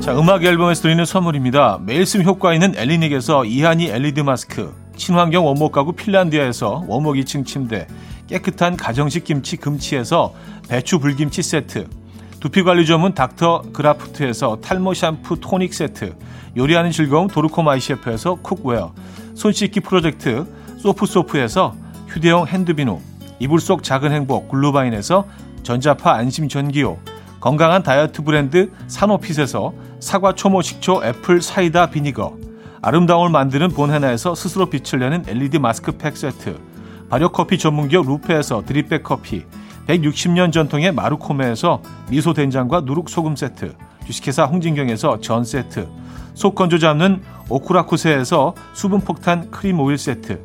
자, 0.00 0.18
음악 0.18 0.42
앨범에서 0.42 0.82
드리는 0.82 1.04
선물입니다. 1.04 1.78
매일 1.82 2.04
쓴 2.06 2.24
효과 2.24 2.52
있는 2.54 2.74
엘리닉에서 2.74 3.44
이하니 3.44 3.88
LED 3.88 4.24
마스크, 4.24 4.74
친환경 4.96 5.46
원목 5.46 5.72
가구 5.72 5.92
핀란디아에서 5.92 6.84
원목 6.86 7.16
2층 7.16 7.46
침대, 7.46 7.86
깨끗한 8.28 8.76
가정식 8.76 9.24
김치 9.24 9.56
금치에서 9.56 10.34
배추 10.68 10.98
불김치 10.98 11.42
세트, 11.42 11.88
두피 12.40 12.62
관리 12.62 12.86
전문 12.86 13.14
닥터 13.14 13.62
그라프트에서 13.72 14.58
탈모 14.60 14.94
샴푸 14.94 15.38
토닉 15.40 15.74
세트, 15.74 16.14
요리하는 16.56 16.90
즐거움 16.90 17.28
도르코 17.28 17.62
마이셰프에서 17.62 18.36
cookware, 18.36 18.92
손 19.34 19.52
씻기 19.52 19.80
프로젝트 19.80 20.46
소프소프에서 20.78 21.74
휴대용 22.08 22.46
핸드비누, 22.46 23.00
이불 23.38 23.60
속 23.60 23.82
작은 23.82 24.12
행복 24.12 24.48
글루바인에서 24.48 25.26
전자파 25.62 26.12
안심 26.12 26.48
전기요, 26.48 26.98
건강한 27.40 27.82
다이어트 27.82 28.22
브랜드 28.22 28.70
사노핏에서 28.86 29.72
사과 29.98 30.34
초모 30.34 30.62
식초 30.62 31.04
apple 31.04 31.42
cider 31.42 31.90
vinegar 31.90 32.36
아름다움을 32.82 33.30
만드는 33.30 33.68
본헤나에서 33.70 34.34
스스로 34.34 34.66
빛을 34.66 34.98
내는 34.98 35.24
LED 35.26 35.60
마스크팩 35.60 36.16
세트 36.16 36.58
발효커피 37.08 37.56
전문기업 37.56 38.06
루페에서 38.06 38.64
drip 38.66 38.88
bag 38.88 39.04
커피 39.04 39.44
160년 39.86 40.52
전통의 40.52 40.92
마루코메에서 40.92 41.80
미소된장과 42.10 42.80
누룩소금 42.80 43.36
세트 43.36 43.74
주식회사 44.04 44.46
홍진경에서 44.46 45.20
전 45.20 45.44
세트 45.44 45.88
속 46.34 46.56
건조 46.56 46.78
잡는 46.78 47.22
오쿠라쿠세에서 47.48 48.54
수분폭탄 48.72 49.52
크림 49.52 49.78
오일 49.78 49.96
세트 49.96 50.40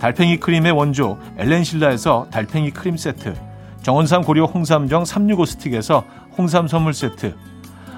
달팽이 0.00 0.40
크림의 0.40 0.72
원조 0.72 1.18
엘렌실라에서 1.36 2.28
달팽이 2.30 2.70
크림 2.70 2.96
세트 2.96 3.34
정원삼 3.82 4.22
고려 4.22 4.46
홍삼정 4.46 5.04
365 5.04 5.44
스틱에서 5.44 6.04
홍삼 6.38 6.66
선물 6.66 6.94
세트, 6.94 7.36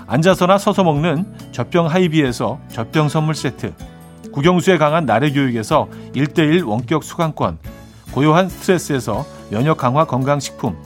앉아서나 0.06 0.58
서서 0.58 0.84
먹는 0.84 1.26
젖병 1.52 1.88
하이비에서 1.88 2.60
젖병 2.68 3.08
선물 3.08 3.34
세트, 3.34 3.74
국영수에 4.32 4.78
강한 4.78 5.04
나래 5.04 5.32
교육에서 5.32 5.88
1대1 6.14 6.66
원격 6.66 7.02
수강권, 7.02 7.58
고요한 8.12 8.48
스트레스에서 8.48 9.26
면역 9.50 9.78
강화 9.78 10.04
건강식품, 10.04 10.76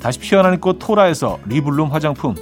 다시 0.00 0.18
피어나는 0.18 0.60
꽃 0.60 0.78
토라에서 0.78 1.38
리블룸 1.46 1.90
화장품, 1.90 2.34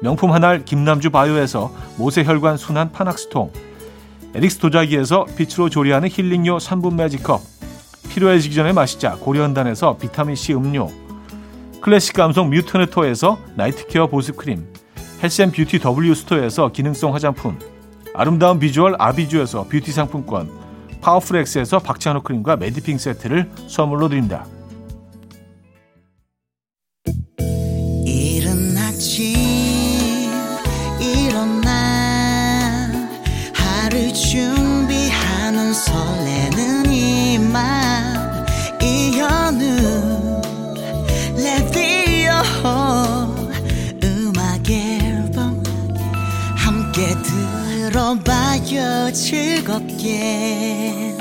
명품 0.00 0.32
한알 0.32 0.64
김남주 0.64 1.10
바이오에서 1.10 1.70
모세혈관 1.98 2.56
순환 2.56 2.90
파낙스통, 2.90 3.52
에릭스 4.34 4.58
도자기에서 4.58 5.26
빛으로 5.36 5.68
조리하는 5.68 6.08
힐링요 6.10 6.56
3분 6.58 6.94
magic 6.94 7.21
cup, 7.21 7.42
필요해지기 8.08 8.54
전에 8.54 8.72
마시자 8.72 9.16
고려한단에서 9.16 9.98
비타민C 9.98 10.54
음료, 10.54 10.90
클래식 11.82 12.14
감성 12.14 12.48
뮤트네토에서 12.48 13.38
night 13.56 13.84
care 13.84 14.06
보습크림, 14.06 14.73
health 15.24 15.46
and 15.46 15.56
beauty 15.56 15.78
W 15.78 16.14
스토어에서 16.14 16.70
기능성 16.70 17.14
화장품, 17.14 17.58
아름다운 18.12 18.58
비주얼 18.58 18.94
아비주에서 18.98 19.64
뷰티 19.68 19.90
상품권, 19.90 20.50
파워풀 21.00 21.36
엑스에서 21.36 21.78
박찬호 21.78 22.20
크림과 22.20 22.56
매디핑 22.56 22.98
세트를 22.98 23.50
선물로 23.66 24.10
드립니다. 24.10 24.44
즐겁게 49.14 51.14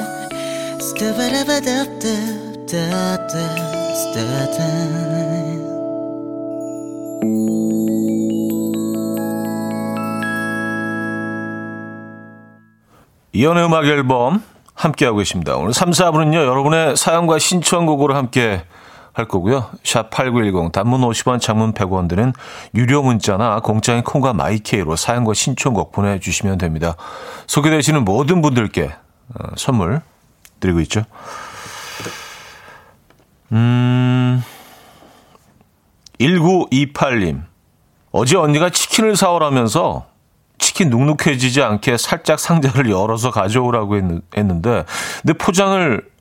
이연의 13.32 13.66
음악 13.66 13.86
앨범 13.86 14.44
함께하고 14.74 15.18
계십니다. 15.18 15.56
오늘 15.56 15.74
3, 15.74 15.92
4분은요, 15.92 16.36
여러분의 16.36 16.98
사연과 16.98 17.38
신청곡으로 17.38 18.16
함께 18.16 18.64
할 19.14 19.28
거고요. 19.28 19.70
샵 19.84 20.10
8910 20.10 20.72
단문 20.72 21.02
50원 21.02 21.40
장문 21.40 21.74
100원 21.74 22.10
드는 22.10 22.34
유료 22.74 23.04
문자나 23.04 23.60
공짜인 23.60 24.04
콩과 24.04 24.34
마이케이로 24.34 24.96
사연과 24.96 25.36
신청곡 25.36 25.92
보내주시면 25.92 26.58
됩니다. 26.58 26.96
소개되시는 27.46 28.04
모든 28.04 28.42
분들께 28.42 28.92
어, 29.36 29.48
선물 29.56 30.02
드리고 30.60 30.80
있죠. 30.82 31.04
음, 33.52 34.44
1928님. 36.20 37.44
어제 38.12 38.36
언니가 38.36 38.70
치킨을 38.70 39.16
사오라면서 39.16 40.08
치킨 40.58 40.90
눅눅해지지 40.90 41.62
않게 41.62 41.98
살짝 41.98 42.40
상자를 42.40 42.90
열어서 42.90 43.32
가져오라고 43.32 43.98
했는데, 44.36 44.86
근데 45.22 45.34
포장을 45.38 46.13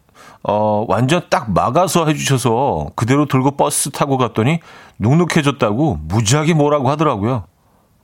어, 0.45 0.85
완전 0.89 1.23
딱 1.31 1.53
막아서 1.53 2.07
해주셔서 2.07 2.89
그대로 2.97 3.27
들고 3.27 3.53
버스 3.57 3.91
타고 3.91 4.19
갔더니 4.19 4.59
눅눅해졌다고 4.99 6.01
무지하게 6.03 6.55
뭐라고 6.55 6.91
하더라고요. 6.91 7.45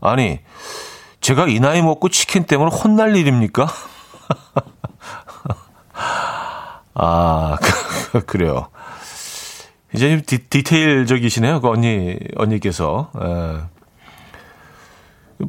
아니, 0.00 0.38
제가 1.20 1.48
이 1.48 1.58
나이 1.58 1.82
먹고 1.82 2.08
치킨 2.08 2.44
때문에 2.44 2.70
혼날 2.70 3.16
일입니까? 3.16 3.66
아, 6.94 7.56
그래요. 8.26 8.68
이제 9.94 10.10
좀 10.10 10.22
디, 10.24 10.38
디테일적이시네요. 10.38 11.60
그 11.60 11.68
언니, 11.68 12.16
언니께서. 12.36 13.10
에. 13.20 13.26
예. 13.26 13.58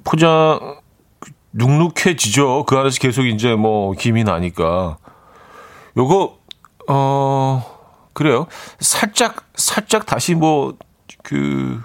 포장, 0.04 0.80
눅눅해지죠. 1.52 2.66
그 2.66 2.78
안에서 2.78 3.00
계속 3.00 3.26
이제 3.26 3.56
뭐 3.56 3.94
김이 3.94 4.24
나니까. 4.24 4.98
요거, 5.98 6.39
어, 6.90 7.64
그래요. 8.14 8.48
살짝, 8.80 9.46
살짝 9.56 10.06
다시 10.06 10.34
뭐, 10.34 10.76
그, 11.24 11.82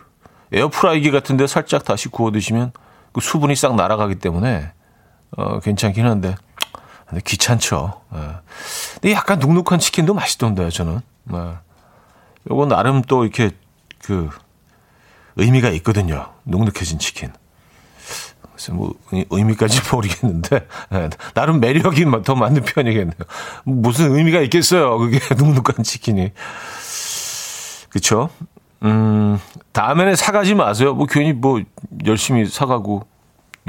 에어프라이기 0.53 1.11
같은데 1.11 1.47
살짝 1.47 1.85
다시 1.85 2.09
구워 2.09 2.31
드시면 2.31 2.73
그 3.13 3.21
수분이 3.21 3.55
싹 3.55 3.77
날아가기 3.77 4.17
때문에, 4.17 4.73
어, 5.37 5.61
괜찮긴 5.61 6.07
한데, 6.07 6.35
근데 7.07 7.21
귀찮죠. 7.25 8.01
예. 8.15 8.19
근데 8.95 9.13
약간 9.13 9.39
눅눅한 9.39 9.79
치킨도 9.79 10.15
맛있던데요, 10.15 10.71
저는. 10.71 11.01
예. 11.35 11.55
요건 12.51 12.69
나름 12.69 13.03
또 13.03 13.25
이렇게 13.25 13.51
그 14.03 14.31
의미가 15.37 15.69
있거든요. 15.71 16.33
눅눅해진 16.45 16.99
치킨. 16.99 17.31
뭐 18.73 18.95
의미까지 19.31 19.81
모르겠는데 19.93 20.67
네, 20.91 21.11
나름 21.35 21.61
매력이 21.61 22.05
더 22.25 22.35
많은 22.35 22.63
편이겠네요. 22.63 23.15
무슨 23.65 24.15
의미가 24.15 24.41
있겠어요. 24.43 24.99
그게 24.99 25.19
눅눅한 25.37 25.83
치킨이. 25.83 26.33
그렇죠? 27.91 28.31
음, 28.83 29.39
다음에는 29.73 30.17
사가지 30.17 30.55
마세요. 30.55 30.95
뭐 30.95 31.07
괜히 31.07 31.33
뭐 31.33 31.63
열심히 32.07 32.47
사가고 32.47 33.07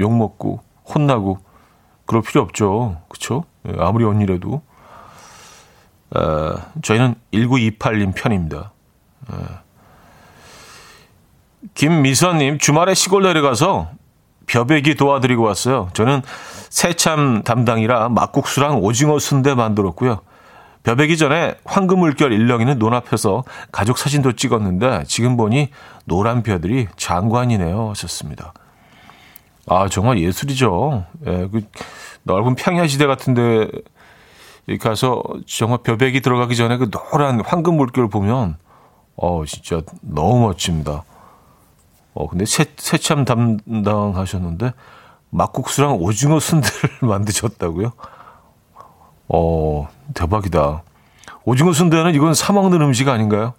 욕 0.00 0.14
먹고 0.14 0.60
혼나고 0.94 1.38
그럴 2.06 2.22
필요 2.22 2.42
없죠. 2.42 3.00
그렇죠? 3.08 3.44
아무리 3.78 4.04
언니라도. 4.04 4.62
어, 6.14 6.54
저희는 6.82 7.16
1928님 7.32 8.14
편입니다. 8.14 8.72
어. 9.28 9.66
김미선님, 11.74 12.58
주말에 12.58 12.94
시골 12.94 13.24
내려가서 13.24 13.90
벼베기 14.46 14.94
도와드리고 14.94 15.42
왔어요. 15.42 15.88
저는 15.92 16.22
새참 16.70 17.42
담당이라 17.42 18.08
막국수랑 18.10 18.78
오징어 18.78 19.18
순대 19.18 19.54
만들었고요. 19.54 20.20
벼베기 20.82 21.16
전에 21.16 21.56
황금 21.64 21.98
물결 21.98 22.32
일렁이는 22.32 22.78
논앞에서 22.78 23.42
가족 23.72 23.98
사진도 23.98 24.32
찍었는데 24.32 25.02
지금 25.08 25.36
보니 25.36 25.70
노란 26.04 26.44
벼들이 26.44 26.86
장관이네요. 26.96 27.90
하셨습니다. 27.90 28.52
아, 29.68 29.88
정말 29.88 30.20
예술이죠. 30.20 31.04
예, 31.26 31.48
그 31.50 31.62
넓은 32.22 32.54
평야 32.54 32.86
시대 32.86 33.06
같은데 33.06 33.68
가서 34.80 35.22
정말 35.46 35.78
벼백이 35.82 36.20
들어가기 36.20 36.54
전에 36.54 36.76
그 36.76 36.88
노란 36.90 37.40
황금 37.40 37.76
물결 37.76 38.08
보면 38.08 38.56
어, 39.16 39.44
진짜 39.44 39.80
너무 40.02 40.46
멋집니다. 40.46 41.02
어, 42.16 42.26
근데 42.28 42.46
새, 42.46 42.64
새참 42.78 43.26
담당하셨는데 43.26 44.72
막국수랑 45.28 45.96
오징어 46.00 46.40
순대를 46.40 46.98
만드셨다고요? 47.06 47.92
어, 49.28 49.88
대박이다. 50.14 50.82
오징어 51.44 51.72
순대는 51.74 52.14
이건 52.14 52.32
사 52.32 52.54
먹는 52.54 52.80
음식 52.80 53.08
아닌가요? 53.08 53.52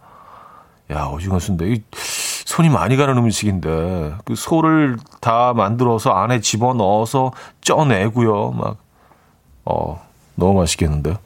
야, 0.92 1.06
오징어 1.06 1.38
순대. 1.40 1.84
손이 1.94 2.70
많이 2.70 2.98
가는 2.98 3.16
음식인데, 3.18 4.16
그 4.26 4.36
소를 4.36 4.98
다 5.22 5.54
만들어서 5.54 6.12
안에 6.12 6.40
집어 6.40 6.74
넣어서 6.74 7.34
쪄내고요. 7.62 8.52
막, 8.52 8.78
어, 9.66 10.02
너무 10.36 10.60
맛있겠는데. 10.60 11.18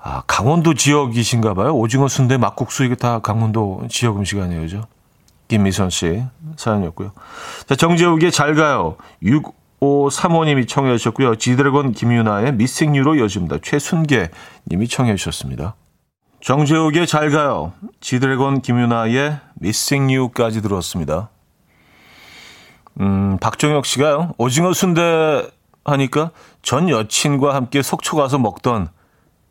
아, 0.00 0.22
강원도 0.26 0.74
지역이신가 0.74 1.54
봐요. 1.54 1.76
오징어 1.76 2.08
순대, 2.08 2.36
막국수, 2.36 2.84
이게 2.84 2.94
다 2.94 3.20
강원도 3.20 3.86
지역 3.90 4.16
음식 4.16 4.40
아니에요, 4.40 4.62
그죠? 4.62 4.84
김미선 5.48 5.90
씨 5.90 6.22
사연이었고요. 6.56 7.12
자, 7.66 7.74
정재욱의 7.74 8.30
잘 8.30 8.54
가요. 8.54 8.96
6535님이 9.22 10.68
청해 10.68 10.96
주셨고요. 10.98 11.36
지드래곤 11.36 11.92
김유나의 11.92 12.54
미싱 12.54 12.94
유로 12.94 13.16
이어집니다. 13.16 13.58
최순계 13.62 14.30
님이 14.68 14.88
청해 14.88 15.16
주셨습니다. 15.16 15.74
정재욱의 16.40 17.06
잘 17.06 17.30
가요. 17.30 17.72
지드래곤 18.00 18.60
김유나의 18.60 19.40
미싱 19.54 20.10
유까지 20.10 20.62
들었습니다. 20.62 21.30
음, 23.00 23.38
박정혁 23.40 23.86
씨가요. 23.86 24.34
오징어 24.38 24.72
순대 24.72 25.48
하니까 25.84 26.30
전 26.62 26.88
여친과 26.88 27.54
함께 27.54 27.82
속초 27.82 28.16
가서 28.16 28.38
먹던 28.38 28.88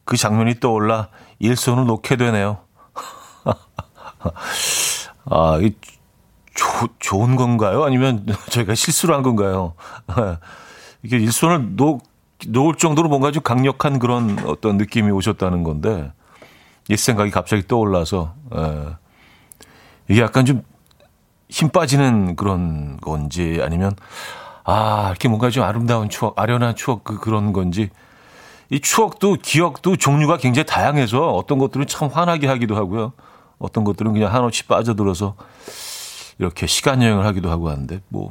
그 0.06 0.18
장면이 0.18 0.60
떠올라 0.60 1.10
일손을 1.40 1.86
놓게 1.86 2.16
되네요. 2.16 2.60
아, 5.30 5.60
이 5.62 5.74
조, 6.56 6.88
좋은 7.00 7.36
건가요? 7.36 7.84
아니면 7.84 8.26
저희가 8.50 8.76
실수를 8.76 9.16
한 9.16 9.24
건가요? 9.24 9.74
이게 11.04 11.18
일손을 11.18 11.76
놓, 11.76 12.02
놓을 12.48 12.76
정도로 12.76 13.10
뭔가 13.10 13.32
좀 13.32 13.44
강력한 13.44 14.00
그런 14.00 14.40
어떤 14.46 14.78
느낌이 14.78 15.12
오셨다는 15.12 15.64
건데, 15.64 16.12
옛 16.90 16.96
생각이 16.98 17.32
갑자기 17.32 17.68
떠올라서, 17.68 18.34
예. 18.56 18.86
이게 20.10 20.22
약간 20.22 20.46
좀 20.46 20.64
힘 21.50 21.70
빠지는 21.70 22.36
그런 22.36 22.98
건지 22.98 23.60
아니면, 23.62 23.96
아, 24.66 25.08
이렇게 25.10 25.28
뭔가 25.30 25.50
좀 25.50 25.64
아름다운 25.64 26.10
추억, 26.10 26.38
아련한 26.40 26.76
추억 26.76 27.04
그, 27.04 27.20
그런 27.20 27.54
건지, 27.54 27.90
이 28.70 28.80
추억도 28.82 29.38
기억도 29.42 29.96
종류가 29.96 30.38
굉장히 30.38 30.66
다양해서 30.66 31.32
어떤 31.32 31.58
것들은 31.58 31.88
참 31.88 32.10
화나게 32.10 32.48
하기도 32.48 32.76
하고요. 32.76 33.14
어떤 33.60 33.84
것들은 33.84 34.14
그냥 34.14 34.34
한없이 34.34 34.66
빠져들어서 34.68 35.36
이렇게 36.40 36.68
시간 36.68 37.02
여행을 37.02 37.26
하기도 37.26 37.50
하고 37.50 37.70
하는데 37.70 38.02
뭐 38.10 38.30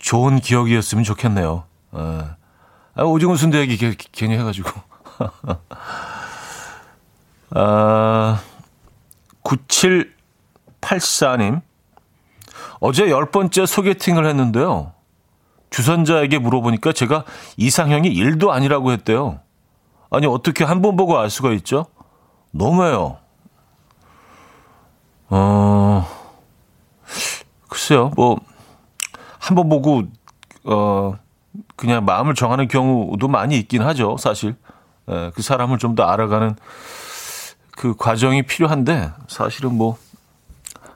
좋은 0.00 0.40
기억이었으면 0.40 1.04
좋겠네요. 1.04 1.64
아, 1.92 2.36
아 2.94 3.02
오징어 3.02 3.36
순대 3.36 3.60
얘기 3.60 3.76
괜히 4.12 4.36
해가지고. 4.36 4.70
아, 7.50 8.40
9784님. 9.44 11.60
어제 12.80 13.08
열 13.08 13.30
번째 13.30 13.66
소개팅을 13.66 14.26
했는데요. 14.26 14.92
주선자에게 15.70 16.38
물어보니까 16.38 16.92
제가 16.92 17.24
이상형이 17.56 18.12
1도 18.12 18.50
아니라고 18.50 18.92
했대요. 18.92 19.40
아니, 20.10 20.26
어떻게 20.26 20.64
한 20.64 20.82
번 20.82 20.96
보고 20.96 21.18
알 21.18 21.30
수가 21.30 21.52
있죠? 21.52 21.86
너무해요. 22.52 23.18
어, 25.28 26.06
글쎄요, 27.68 28.10
뭐, 28.16 28.38
한번 29.38 29.68
보고, 29.68 30.02
어, 30.64 31.14
그냥 31.76 32.04
마음을 32.04 32.34
정하는 32.34 32.68
경우도 32.68 33.28
많이 33.28 33.58
있긴 33.58 33.82
하죠, 33.82 34.16
사실. 34.18 34.56
예, 35.10 35.30
그 35.34 35.42
사람을 35.42 35.78
좀 35.78 35.94
더 35.94 36.04
알아가는 36.04 36.56
그 37.72 37.94
과정이 37.96 38.42
필요한데, 38.42 39.10
사실은 39.28 39.74
뭐, 39.76 39.96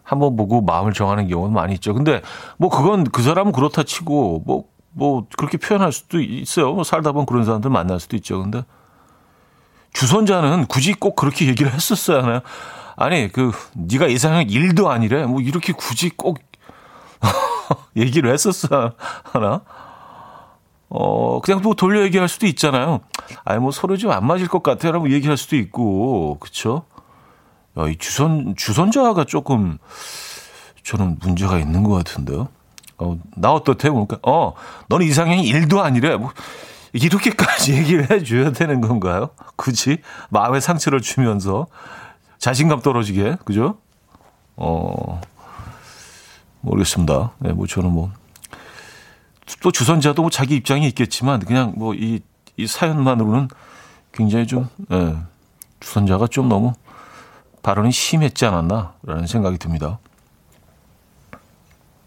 한번 0.02 0.36
보고 0.36 0.60
마음을 0.60 0.92
정하는 0.92 1.28
경우는 1.28 1.54
많이 1.54 1.74
있죠. 1.74 1.94
근데, 1.94 2.22
뭐, 2.56 2.68
그건 2.70 3.04
그 3.04 3.22
사람은 3.22 3.52
그렇다 3.52 3.82
치고, 3.84 4.42
뭐, 4.46 4.64
뭐, 4.92 5.26
그렇게 5.38 5.56
표현할 5.58 5.92
수도 5.92 6.20
있어요. 6.20 6.72
뭐 6.74 6.82
살다 6.84 7.12
보면 7.12 7.26
그런 7.26 7.44
사람들 7.44 7.70
만날 7.70 8.00
수도 8.00 8.16
있죠. 8.16 8.40
근데, 8.42 8.64
주선자는 9.92 10.66
굳이 10.66 10.94
꼭 10.94 11.16
그렇게 11.16 11.46
얘기를 11.46 11.72
했었어야 11.72 12.22
하나요? 12.22 12.40
아니 13.00 13.32
그 13.32 13.50
네가 13.74 14.06
이상형 14.08 14.44
1도 14.48 14.88
아니래. 14.88 15.24
뭐 15.24 15.40
이렇게 15.40 15.72
굳이 15.72 16.10
꼭 16.10 16.38
얘기를 17.96 18.32
했었어 18.32 18.92
하나? 19.24 19.62
어 20.90 21.40
그냥 21.40 21.62
뭐 21.62 21.74
돌려 21.74 22.02
얘기할 22.02 22.28
수도 22.28 22.46
있잖아요. 22.46 23.00
아니 23.44 23.58
뭐 23.60 23.70
서로 23.70 23.96
좀 23.96 24.10
안 24.12 24.26
맞을 24.26 24.48
것 24.48 24.62
같아라고 24.62 25.10
얘기할 25.12 25.36
수도 25.36 25.56
있고 25.56 26.36
그렇죠? 26.40 26.84
야, 27.78 27.88
이 27.88 27.96
주선, 27.96 28.54
주선자가 28.56 29.24
조금 29.24 29.78
저는 30.82 31.18
문제가 31.22 31.58
있는 31.58 31.84
것 31.84 31.94
같은데요. 31.94 32.48
어, 32.98 33.16
나 33.36 33.52
어떻대? 33.52 33.88
그러니까, 33.88 34.18
어, 34.24 34.52
너는 34.88 35.06
이상형이 35.06 35.50
1도 35.52 35.78
아니래. 35.78 36.16
뭐, 36.16 36.32
이렇게까지 36.92 37.74
얘기를 37.78 38.10
해줘야 38.10 38.50
되는 38.50 38.80
건가요? 38.80 39.30
굳이? 39.56 39.98
마음의 40.30 40.60
상처를 40.60 41.00
주면서 41.00 41.66
자신감 42.40 42.80
떨어지게, 42.80 43.36
그죠? 43.44 43.76
어, 44.56 45.20
모르겠습니다. 46.62 47.32
네, 47.38 47.52
뭐 47.52 47.66
저는 47.66 47.92
뭐, 47.92 48.10
또 49.62 49.70
주선자도 49.70 50.22
뭐 50.22 50.30
자기 50.30 50.56
입장이 50.56 50.86
있겠지만, 50.88 51.40
그냥 51.40 51.74
뭐 51.76 51.94
이, 51.94 52.20
이 52.56 52.66
사연만으로는 52.66 53.48
굉장히 54.12 54.46
좀, 54.46 54.68
예, 54.90 55.16
주선자가 55.80 56.28
좀 56.28 56.48
너무 56.48 56.72
발언이 57.62 57.92
심했지 57.92 58.46
않았나라는 58.46 59.26
생각이 59.26 59.58
듭니다. 59.58 59.98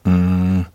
음, 0.07 0.65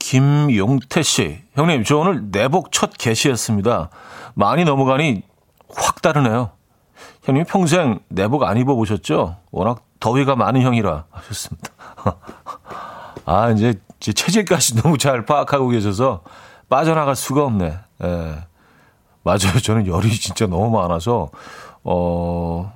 김용태 0.00 1.02
씨, 1.04 1.42
형님, 1.54 1.84
저 1.84 1.98
오늘 1.98 2.32
내복 2.32 2.72
첫 2.72 2.90
개시했습니다. 2.98 3.88
많이 4.34 4.64
넘어가니 4.64 5.22
확 5.68 6.02
다르네요. 6.02 6.50
형님 7.22 7.44
평생 7.46 7.98
내복 8.08 8.44
안 8.44 8.56
입어보셨죠? 8.56 9.36
워낙 9.50 9.84
더위가 10.00 10.36
많은 10.36 10.62
형이라 10.62 11.04
하셨습니다. 11.10 11.70
아, 13.24 13.50
이제 13.50 13.74
제 14.00 14.12
체질까지 14.12 14.76
너무 14.82 14.98
잘 14.98 15.24
파악하고 15.24 15.68
계셔서 15.68 16.22
빠져나갈 16.68 17.16
수가 17.16 17.44
없네. 17.44 17.78
예. 18.04 18.38
맞아요. 19.22 19.58
저는 19.62 19.86
열이 19.86 20.10
진짜 20.10 20.46
너무 20.46 20.70
많아서, 20.70 21.30
어, 21.82 22.72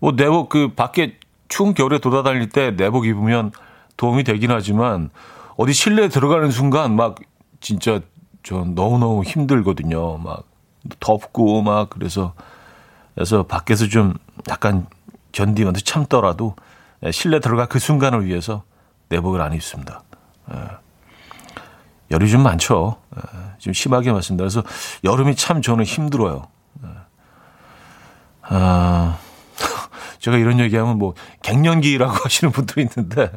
뭐 0.00 0.12
내복 0.16 0.48
그 0.48 0.74
밖에 0.74 1.16
추운 1.48 1.74
겨울에 1.74 1.98
돌아다닐 1.98 2.48
때 2.48 2.72
내복 2.72 3.06
입으면 3.06 3.52
도움이 3.96 4.24
되긴 4.24 4.50
하지만 4.50 5.10
어디 5.56 5.72
실내에 5.72 6.08
들어가는 6.08 6.50
순간 6.50 6.96
막 6.96 7.16
진짜 7.60 8.00
저 8.42 8.64
너무너무 8.64 9.22
힘들거든요. 9.22 10.18
막 10.18 10.44
덥고 11.00 11.62
막 11.62 11.90
그래서 11.90 12.34
그래서 13.14 13.42
밖에서 13.44 13.86
좀 13.88 14.14
약간 14.48 14.86
견디면서 15.32 15.80
참더라도 15.80 16.56
실내 17.10 17.40
들어가 17.40 17.66
그 17.66 17.78
순간을 17.78 18.24
위해서 18.26 18.62
내복을 19.08 19.40
안 19.40 19.52
입습니다. 19.52 20.02
예. 20.52 20.56
열이 22.10 22.30
좀 22.30 22.42
많죠. 22.42 22.96
예. 23.16 23.20
좀 23.58 23.72
심하게 23.72 24.12
맞습니다. 24.12 24.42
그래서 24.42 24.62
여름이 25.04 25.36
참 25.36 25.62
저는 25.62 25.84
힘들어요. 25.84 26.48
예. 26.84 26.88
아, 28.42 29.18
제가 30.18 30.36
이런 30.36 30.58
얘기하면 30.60 30.98
뭐 30.98 31.14
갱년기라고 31.42 32.12
하시는 32.24 32.52
분들이 32.52 32.82
있는데 32.82 33.32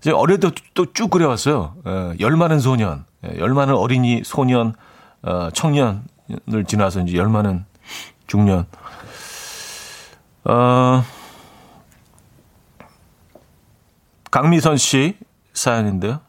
제가 0.00 0.18
어릴 0.18 0.40
때 0.40 0.50
또 0.74 0.86
쭉 0.92 1.10
그래왔어요. 1.10 1.74
열 2.20 2.36
많은 2.36 2.58
소년, 2.60 3.04
열 3.38 3.54
많은 3.54 3.74
어린이 3.74 4.22
소년, 4.24 4.74
어, 5.22 5.48
청년 5.52 6.04
을 6.52 6.64
지나서 6.64 7.00
이제 7.00 7.16
열 7.16 7.28
많은 7.28 7.64
중년. 8.26 8.66
어, 10.44 11.04
강미선 14.30 14.76
씨 14.76 15.16
사연인데요. 15.54 16.20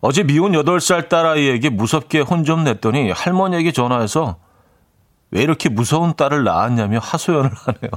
어제 0.00 0.22
미혼 0.24 0.52
8살 0.52 1.08
딸아이에게 1.08 1.68
무섭게 1.70 2.20
혼 2.20 2.44
좀 2.44 2.64
냈더니 2.64 3.10
할머니에게 3.12 3.70
전화해서 3.72 4.36
왜 5.30 5.42
이렇게 5.42 5.68
무서운 5.68 6.14
딸을 6.14 6.44
낳았냐며 6.44 6.98
하소연을 6.98 7.50
하네요. 7.54 7.90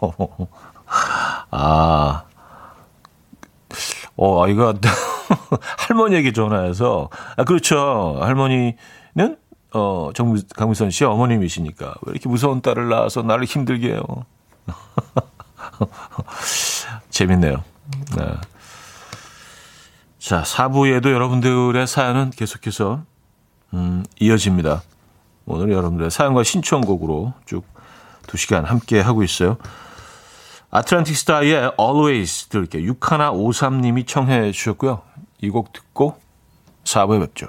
아, 1.50 2.24
어, 4.16 4.44
아이가 4.44 4.74
할머니에게 5.88 6.32
전화해서, 6.32 7.08
아, 7.36 7.44
그렇죠. 7.44 8.18
할머니는 8.20 8.76
어, 9.74 10.10
정, 10.14 10.36
강미선 10.54 10.90
씨 10.90 11.04
어머님이시니까 11.04 11.94
왜 12.02 12.12
이렇게 12.12 12.28
무서운 12.28 12.60
딸을 12.60 12.88
낳아서 12.88 13.22
나를 13.22 13.44
힘들게 13.44 13.92
해요. 13.92 14.02
재밌네요. 17.10 17.62
네. 18.16 18.24
자, 20.18 20.42
4부에도 20.42 21.10
여러분들의 21.10 21.86
사연은 21.86 22.30
계속해서, 22.30 23.02
음, 23.74 24.04
이어집니다. 24.20 24.82
오늘 25.46 25.72
여러분들의 25.72 26.10
사연과 26.10 26.44
신청곡으로 26.44 27.32
쭉 27.46 27.64
2시간 28.26 28.64
함께 28.64 29.00
하고 29.00 29.22
있어요. 29.22 29.56
아틀란틱 30.70 31.16
스타의 31.16 31.72
Always 31.78 32.48
들을게요. 32.48 32.92
6153님이 32.92 34.06
청해 34.06 34.52
주셨고요. 34.52 35.02
이 35.42 35.50
곡 35.50 35.72
듣고 35.72 36.18
4부에 36.84 37.20
뵙죠. 37.20 37.48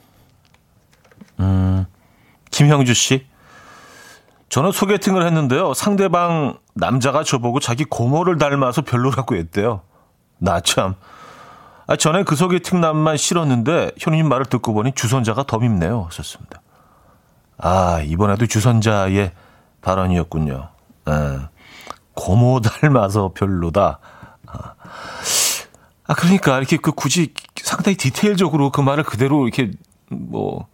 음, 2.61 2.67
김형주 2.67 2.93
씨. 2.93 3.25
저는 4.49 4.71
소개팅을 4.71 5.25
했는데요. 5.25 5.73
상대방 5.73 6.57
남자가 6.73 7.23
저보고 7.23 7.59
자기 7.59 7.83
고모를 7.85 8.37
닮아서 8.37 8.81
별로라고 8.81 9.35
했대요. 9.35 9.81
나 10.37 10.59
참. 10.59 10.95
아, 11.87 11.95
전에 11.95 12.23
그 12.23 12.35
소개팅 12.35 12.79
남만 12.81 13.17
싫었는데 13.17 13.91
현우님 13.97 14.29
말을 14.29 14.45
듣고 14.45 14.73
보니 14.73 14.93
주선자가 14.93 15.43
더 15.43 15.57
밉네요. 15.57 16.09
썼습니다. 16.11 16.61
아, 17.57 18.01
이번에도 18.05 18.45
주선자의 18.45 19.31
발언이었군요. 19.81 20.69
에, 21.07 21.11
고모 22.13 22.61
닮아서 22.61 23.31
별로다. 23.33 23.99
아. 24.47 24.73
아, 26.07 26.13
그러니까 26.13 26.57
이렇게 26.57 26.77
그 26.77 26.91
굳이 26.91 27.33
상당히 27.55 27.95
디테일적으로 27.95 28.69
그 28.69 28.81
말을 28.81 29.03
그대로 29.03 29.47
이렇게 29.47 29.71
뭐 30.09 30.67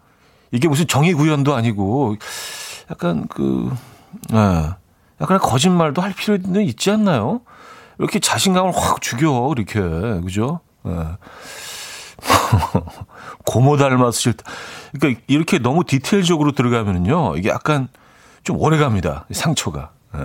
이게 0.52 0.68
무슨 0.68 0.88
정의 0.88 1.14
구현도 1.14 1.56
아니고 1.56 2.16
약간 2.90 3.28
그 3.28 3.72
예. 4.34 4.70
약간 5.20 5.40
거짓말도 5.40 6.02
할 6.02 6.14
필요는 6.14 6.62
있지 6.64 6.92
않나요? 6.92 7.42
이렇게 7.98 8.20
자신감을 8.20 8.72
확 8.76 9.02
죽여 9.02 9.52
이렇게 9.56 9.80
그죠? 10.22 10.60
예. 10.86 10.92
고모 13.46 13.78
싫다. 14.12 14.44
그러니까 14.94 15.22
이렇게 15.28 15.60
너무 15.60 15.84
디테일적으로 15.84 16.52
들어가면은요 16.54 17.38
이게 17.38 17.50
약간 17.50 17.88
좀 18.44 18.58
오래 18.60 18.78
갑니다 18.78 19.26
상처가. 19.32 19.92
예. 20.16 20.20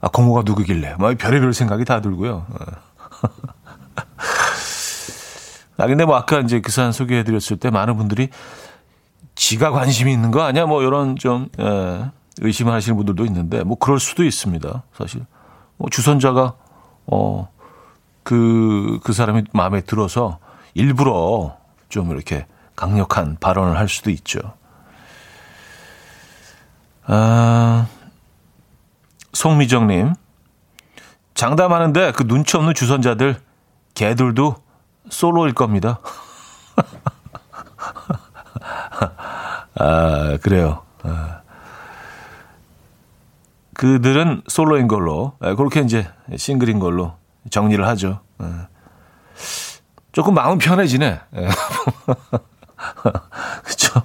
아 0.00 0.08
고모가 0.08 0.42
누구길래? 0.44 0.96
막 0.98 1.16
별의별 1.18 1.52
생각이 1.52 1.84
다 1.84 2.00
들고요. 2.00 2.46
예. 2.60 2.66
아, 5.78 5.86
근데 5.86 6.04
뭐 6.04 6.16
아까 6.16 6.40
이제 6.40 6.60
그 6.60 6.72
사연 6.72 6.90
소개해드렸을 6.90 7.56
때 7.56 7.70
많은 7.70 7.96
분들이 7.96 8.28
지가 9.38 9.70
관심이 9.70 10.12
있는 10.12 10.32
거 10.32 10.42
아니야? 10.42 10.66
뭐 10.66 10.82
이런 10.82 11.14
좀, 11.14 11.48
예, 11.60 12.10
의심하시는 12.40 12.96
분들도 12.96 13.24
있는데 13.26 13.62
뭐 13.62 13.78
그럴 13.78 14.00
수도 14.00 14.24
있습니다. 14.24 14.82
사실. 14.92 15.24
뭐 15.76 15.88
주선자가, 15.88 16.54
어, 17.06 17.48
그, 18.24 18.98
그 19.04 19.12
사람이 19.12 19.44
마음에 19.52 19.80
들어서 19.80 20.40
일부러 20.74 21.56
좀 21.88 22.10
이렇게 22.10 22.46
강력한 22.74 23.36
발언을 23.38 23.78
할 23.78 23.88
수도 23.88 24.10
있죠. 24.10 24.40
아, 27.06 27.86
송미정님. 29.34 30.14
장담하는데 31.34 32.10
그 32.10 32.26
눈치 32.26 32.56
없는 32.56 32.74
주선자들, 32.74 33.40
개들도 33.94 34.56
솔로일 35.10 35.54
겁니다. 35.54 36.00
아, 39.78 40.38
그래요. 40.42 40.82
아. 41.02 41.40
그들은 43.74 44.42
솔로인 44.48 44.88
걸로, 44.88 45.34
아, 45.40 45.54
그렇게 45.54 45.80
이제 45.80 46.08
싱글인 46.36 46.80
걸로 46.80 47.14
정리를 47.50 47.86
하죠. 47.86 48.20
아. 48.38 48.66
조금 50.10 50.34
마음 50.34 50.58
편해지네. 50.58 51.20
예. 51.36 51.48
그쵸? 53.62 54.02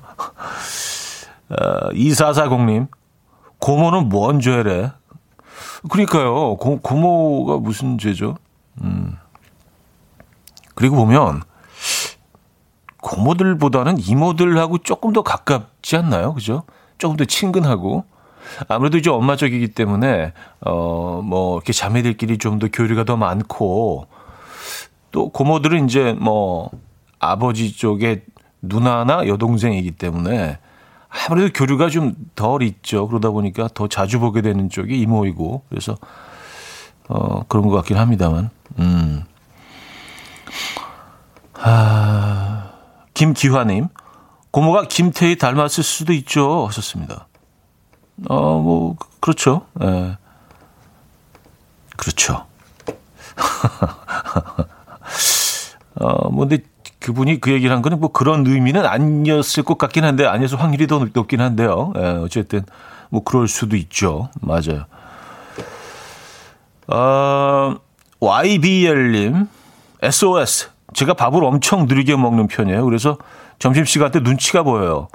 어, 1.50 1.90
2440님, 1.92 2.88
고모는 3.58 4.10
뭔 4.10 4.40
죄래? 4.40 4.92
그러니까요. 5.90 6.58
고, 6.58 6.80
고모가 6.80 7.58
무슨 7.58 7.98
죄죠? 7.98 8.38
음. 8.82 9.18
그리고 10.76 10.98
보면, 10.98 11.42
고모들보다는 13.04 13.98
이모들하고 14.00 14.80
조금 14.80 15.12
더 15.14 15.22
가깝지 15.22 15.98
않나요? 15.98 16.34
그죠? 16.34 16.64
조금 16.98 17.18
더 17.18 17.26
친근하고. 17.26 18.06
아무래도 18.68 18.98
이제 18.98 19.10
엄마 19.10 19.36
쪽이기 19.36 19.70
때문에, 19.70 20.34
어, 20.62 21.22
뭐, 21.24 21.58
이렇게 21.58 21.74
자매들끼리 21.74 22.38
좀 22.38 22.60
더 22.60 22.68
교류가 22.72 23.04
더 23.04 23.18
많고, 23.18 24.08
또 25.12 25.30
고모들은 25.30 25.86
이제 25.86 26.14
뭐, 26.14 26.72
아버지 27.20 27.76
쪽에 27.76 28.24
누나나 28.62 29.28
여동생이기 29.28 29.92
때문에, 29.92 30.60
아무래도 31.28 31.52
교류가 31.54 31.90
좀 31.90 32.16
덜 32.36 32.64
있죠. 32.64 33.08
그러다 33.08 33.30
보니까 33.32 33.68
더 33.74 33.88
자주 33.88 34.20
보게 34.20 34.42
되는 34.42 34.70
쪽이 34.70 34.98
이모이고, 35.02 35.64
그래서, 35.70 35.98
어, 37.10 37.44
그런 37.48 37.68
것 37.68 37.76
같긴 37.76 37.98
합니다만, 37.98 38.50
음. 38.80 39.24
아, 41.62 42.72
김기화님, 43.14 43.88
고모가 44.52 44.84
김태희 44.84 45.38
닮았을 45.38 45.84
수도 45.84 46.14
있죠. 46.14 46.68
하셨습니다. 46.68 47.28
어, 48.30 48.60
뭐, 48.60 48.96
그렇죠. 49.20 49.66
예. 49.82 49.86
네. 49.86 50.18
그렇죠. 51.98 52.46
어, 55.96 56.30
뭐, 56.30 56.48
근데 56.48 56.64
그분이 57.00 57.42
그 57.42 57.52
얘기를 57.52 57.76
한 57.76 57.82
거는 57.82 58.00
뭐 58.00 58.12
그런 58.12 58.46
의미는 58.46 58.86
아니었을 58.86 59.64
것 59.64 59.78
같긴 59.78 60.04
한데, 60.04 60.26
아니어서 60.26 60.58
확률이 60.58 60.88
더 60.88 61.06
높긴 61.14 61.42
한데요. 61.42 61.94
예, 61.98 62.02
어쨌든, 62.24 62.64
뭐, 63.10 63.24
그럴 63.24 63.48
수도 63.48 63.76
있죠. 63.76 64.30
맞아요. 64.42 64.86
어, 66.88 67.76
YBL님, 68.20 69.48
SOS. 70.02 70.73
제가 70.94 71.14
밥을 71.14 71.44
엄청 71.44 71.86
느리게 71.88 72.16
먹는 72.16 72.48
편이에요. 72.48 72.86
그래서 72.86 73.18
점심시간 73.60 74.12
때 74.12 74.20
눈치가 74.20 74.64
보여요. 74.64 75.08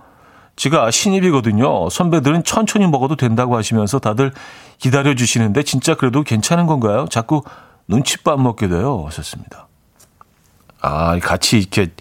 제가 0.56 0.90
신입이거든요. 0.90 1.88
선배들은 1.88 2.44
천천히 2.44 2.86
먹어도 2.86 3.14
된다고 3.16 3.56
하시면서 3.56 4.00
다들 4.00 4.32
기다려 4.78 5.14
주시는데 5.14 5.62
진짜 5.62 5.94
그래도 5.94 6.22
괜찮은 6.22 6.66
건가요? 6.66 7.06
자꾸 7.10 7.42
눈치밥 7.86 8.40
먹게 8.40 8.68
돼요. 8.68 9.04
하셨습니다. 9.06 9.68
아, 10.80 11.18
같이 11.20 11.58
이렇게 11.58 11.92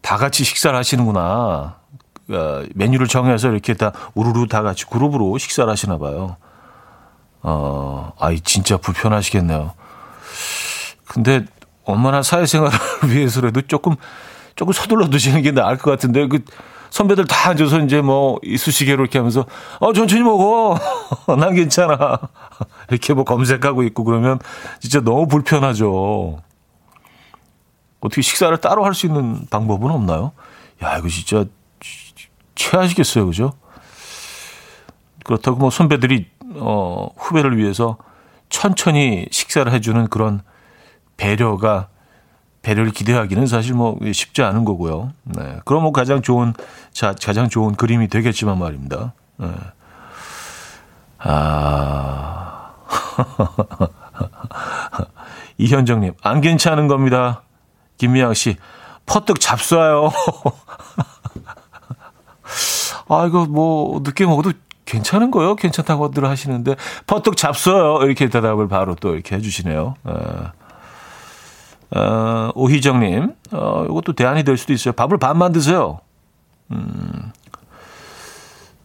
다 0.00 0.16
같이 0.16 0.44
식사를 0.44 0.76
하시는구나. 0.76 1.76
어, 2.30 2.62
메뉴를 2.74 3.08
정해서 3.08 3.50
이렇게 3.50 3.74
다 3.74 3.92
우르르 4.14 4.46
다 4.46 4.62
같이 4.62 4.86
그룹으로 4.86 5.36
식사를 5.38 5.70
하시나 5.70 5.98
봐요. 5.98 6.36
어, 7.42 8.12
아이 8.18 8.40
진짜 8.40 8.76
불편하시겠네요. 8.76 9.72
근데 11.06 11.44
엄마나 11.84 12.22
사회생활을 12.22 12.78
위해서라도 13.08 13.62
조금 13.62 13.96
조금 14.54 14.72
서둘러 14.72 15.08
두시는 15.08 15.42
게 15.42 15.50
나을 15.50 15.76
것 15.78 15.90
같은데 15.90 16.26
그 16.28 16.44
선배들 16.90 17.26
다 17.26 17.50
앉아서 17.50 17.80
이제 17.80 18.02
뭐 18.02 18.38
이쑤시개로 18.42 19.02
이렇게 19.02 19.18
하면서 19.18 19.46
어 19.80 19.92
천천히 19.94 20.22
먹어 20.22 20.78
난 21.38 21.54
괜찮아 21.54 22.18
이렇게 22.90 23.14
뭐 23.14 23.24
검색하고 23.24 23.82
있고 23.84 24.04
그러면 24.04 24.38
진짜 24.80 25.00
너무 25.00 25.26
불편하죠. 25.26 26.40
어떻게 28.00 28.20
식사를 28.20 28.54
따로 28.58 28.84
할 28.84 28.94
수 28.94 29.06
있는 29.06 29.46
방법은 29.48 29.90
없나요? 29.90 30.32
야 30.82 30.98
이거 30.98 31.08
진짜 31.08 31.44
최하시겠어요, 32.56 33.26
그죠? 33.26 33.52
그렇다고 35.24 35.56
뭐 35.56 35.70
선배들이 35.70 36.26
어 36.56 37.08
후배를 37.16 37.56
위해서 37.56 37.96
천천히 38.50 39.26
식사를 39.30 39.72
해주는 39.72 40.08
그런 40.08 40.42
배려가 41.16 41.88
배려를 42.62 42.92
기대하기는 42.92 43.46
사실 43.46 43.74
뭐 43.74 43.98
쉽지 44.12 44.42
않은 44.42 44.64
거고요. 44.64 45.12
네. 45.24 45.58
그럼 45.64 45.82
뭐 45.82 45.92
가장 45.92 46.22
좋은 46.22 46.54
자, 46.92 47.14
가장 47.20 47.48
좋은 47.48 47.74
그림이 47.74 48.08
되겠지만 48.08 48.58
말입니다. 48.58 49.12
네. 49.36 49.48
아. 51.18 52.70
이현정님, 55.58 56.14
안 56.22 56.40
괜찮은 56.40 56.88
겁니다. 56.88 57.42
김미양 57.98 58.34
씨, 58.34 58.56
퍼뜩 59.06 59.38
잡숴요. 59.38 60.10
아, 63.08 63.26
이거 63.26 63.46
뭐, 63.46 64.00
늦게 64.02 64.26
먹어도 64.26 64.52
괜찮은 64.84 65.30
거요? 65.30 65.54
괜찮다고들 65.54 66.26
하시는데, 66.26 66.76
퍼뜩 67.06 67.36
잡숴요. 67.36 68.04
이렇게 68.04 68.28
대답을 68.28 68.68
바로 68.68 68.94
또 68.94 69.14
이렇게 69.14 69.36
해주시네요. 69.36 69.94
네. 70.02 70.12
어, 71.94 72.50
오희정님, 72.54 73.34
어, 73.52 73.84
이것도 73.84 74.14
대안이 74.14 74.44
될 74.44 74.56
수도 74.56 74.72
있어요. 74.72 74.92
밥을 74.92 75.18
반만 75.18 75.52
드세요. 75.52 76.00
음, 76.70 77.32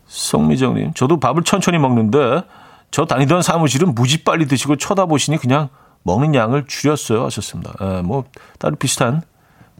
송미정님, 0.07 0.93
저도 0.93 1.19
밥을 1.19 1.43
천천히 1.43 1.77
먹는데, 1.77 2.43
저 2.91 3.05
다니던 3.05 3.41
사무실은 3.41 3.95
무지 3.95 4.23
빨리 4.23 4.45
드시고 4.47 4.75
쳐다보시니 4.77 5.37
그냥 5.37 5.69
먹는 6.03 6.35
양을 6.35 6.65
줄였어요. 6.67 7.25
하셨습니다. 7.25 7.73
에, 7.79 8.01
뭐, 8.01 8.25
다른 8.59 8.77
비슷한 8.77 9.21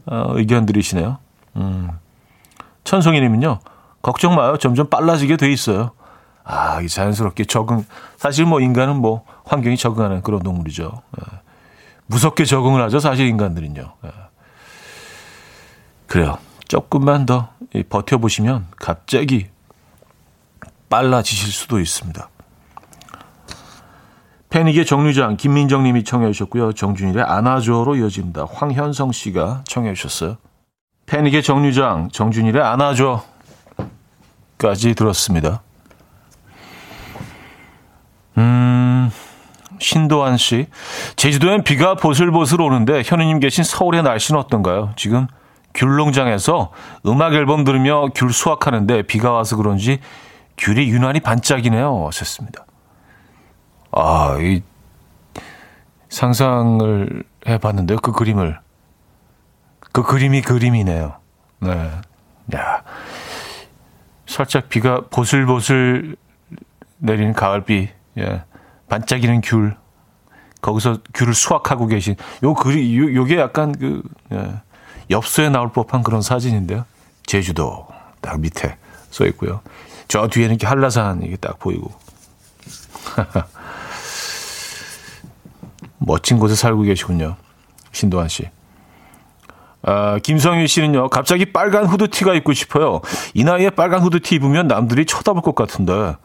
어, 0.06 0.32
의견들이시네요. 0.34 1.18
음. 1.56 1.90
천송이님은요, 2.84 3.58
걱정 4.00 4.34
마요. 4.34 4.56
점점 4.56 4.88
빨라지게 4.88 5.36
돼 5.36 5.52
있어요. 5.52 5.90
아, 6.44 6.80
이 6.80 6.88
자연스럽게 6.88 7.44
적응. 7.44 7.84
사실 8.16 8.46
뭐 8.46 8.60
인간은 8.60 8.96
뭐 8.96 9.24
환경이 9.44 9.76
적응하는 9.76 10.22
그런 10.22 10.40
동물이죠. 10.40 11.02
에. 11.18 11.47
무섭게 12.08 12.44
적응을 12.44 12.82
하죠, 12.84 12.98
사실 12.98 13.26
인간들은요. 13.26 13.94
예. 14.04 14.10
그래요. 16.06 16.38
조금만 16.66 17.26
더 17.26 17.50
버텨보시면 17.88 18.66
갑자기 18.78 19.46
빨라지실 20.88 21.52
수도 21.52 21.80
있습니다. 21.80 22.28
패닉의 24.48 24.86
정류장 24.86 25.36
김민정 25.36 25.82
님이 25.82 26.04
청해 26.04 26.32
주셨고요. 26.32 26.72
정준일의 26.72 27.22
안아줘로 27.22 27.96
이어집니다. 27.96 28.46
황현성 28.50 29.12
씨가 29.12 29.64
청해 29.66 29.92
주셨어요. 29.92 30.38
패닉의 31.04 31.42
정류장 31.42 32.08
정준일의 32.10 32.62
안아줘까지 32.62 33.26
들었습니다. 34.94 35.60
음... 38.38 39.10
신도환 39.78 40.36
씨. 40.36 40.66
제주도엔 41.16 41.64
비가 41.64 41.94
보슬보슬 41.94 42.60
오는데 42.60 43.02
현우님 43.04 43.40
계신 43.40 43.64
서울의 43.64 44.02
날씨는 44.02 44.38
어떤가요? 44.40 44.92
지금 44.96 45.26
귤농장에서 45.74 46.72
음악 47.06 47.34
앨범 47.34 47.64
들으며 47.64 48.08
귤 48.14 48.32
수확하는데 48.32 49.02
비가 49.02 49.32
와서 49.32 49.56
그런지 49.56 50.00
귤이 50.56 50.88
유난히 50.88 51.20
반짝이네요. 51.20 52.06
하셨습니다. 52.06 52.64
아, 53.92 54.36
이 54.40 54.62
상상을 56.08 57.22
해 57.46 57.58
봤는데요. 57.58 57.98
그 57.98 58.12
그림을. 58.12 58.58
그 59.92 60.02
그림이 60.02 60.42
그림이네요. 60.42 61.16
네. 61.60 61.90
야. 62.56 62.82
살짝 64.26 64.68
비가 64.68 65.02
보슬보슬 65.10 66.16
내리는 66.98 67.32
가을비. 67.32 67.88
예. 68.18 68.42
반짝이는 68.88 69.40
귤. 69.42 69.76
거기서 70.60 70.98
귤을 71.14 71.34
수확하고 71.34 71.86
계신 71.86 72.16
요 72.42 72.52
글이 72.52 72.98
요, 72.98 73.14
요게 73.14 73.38
약간 73.38 73.70
그 73.72 74.02
예, 74.32 74.54
엽서에 75.10 75.50
나올 75.50 75.70
법한 75.72 76.02
그런 76.02 76.20
사진인데요. 76.20 76.84
제주도 77.26 77.86
딱 78.20 78.40
밑에 78.40 78.76
써 79.10 79.24
있고요. 79.26 79.60
저 80.08 80.26
뒤에는 80.26 80.56
이렇게 80.56 80.66
한라산 80.66 81.22
이게 81.22 81.36
딱 81.36 81.58
보이고. 81.58 81.92
멋진 85.98 86.38
곳에 86.38 86.54
살고 86.54 86.82
계시군요. 86.82 87.36
신도환 87.92 88.28
씨. 88.28 88.50
아, 89.82 90.18
김성윤 90.18 90.66
씨는요, 90.66 91.08
갑자기 91.08 91.52
빨간 91.52 91.86
후드티가 91.86 92.34
입고 92.34 92.52
싶어요. 92.52 93.00
이 93.34 93.44
나이에 93.44 93.70
빨간 93.70 94.02
후드티 94.02 94.34
입으면 94.36 94.66
남들이 94.66 95.06
쳐다볼 95.06 95.42
것 95.42 95.54
같은데, 95.54 96.16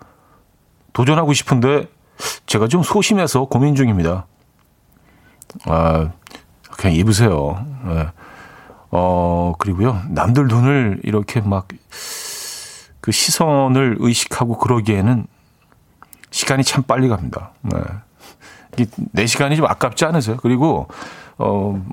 도전하고 0.94 1.34
싶은데, 1.34 1.88
제가 2.46 2.68
좀 2.68 2.84
소심해서 2.84 3.46
고민 3.46 3.76
중입니다. 3.76 4.26
아, 5.66 6.12
그냥 6.72 6.96
입으세요. 6.96 7.66
네. 7.86 8.08
어, 8.92 9.54
그리고요. 9.58 10.02
남들 10.10 10.48
눈을 10.48 11.00
이렇게 11.04 11.42
막 11.42 11.68
그 13.04 13.12
시선을 13.12 13.98
의식하고 14.00 14.58
그러기에는 14.58 15.28
시간이 16.32 16.64
참 16.64 16.84
빨리 16.84 17.10
갑니다. 17.10 17.52
네. 17.62 18.86
내 19.12 19.26
시간이 19.26 19.58
좀 19.58 19.66
아깝지 19.66 20.06
않으세요? 20.06 20.38
그리고, 20.38 20.88
어, 21.38 21.86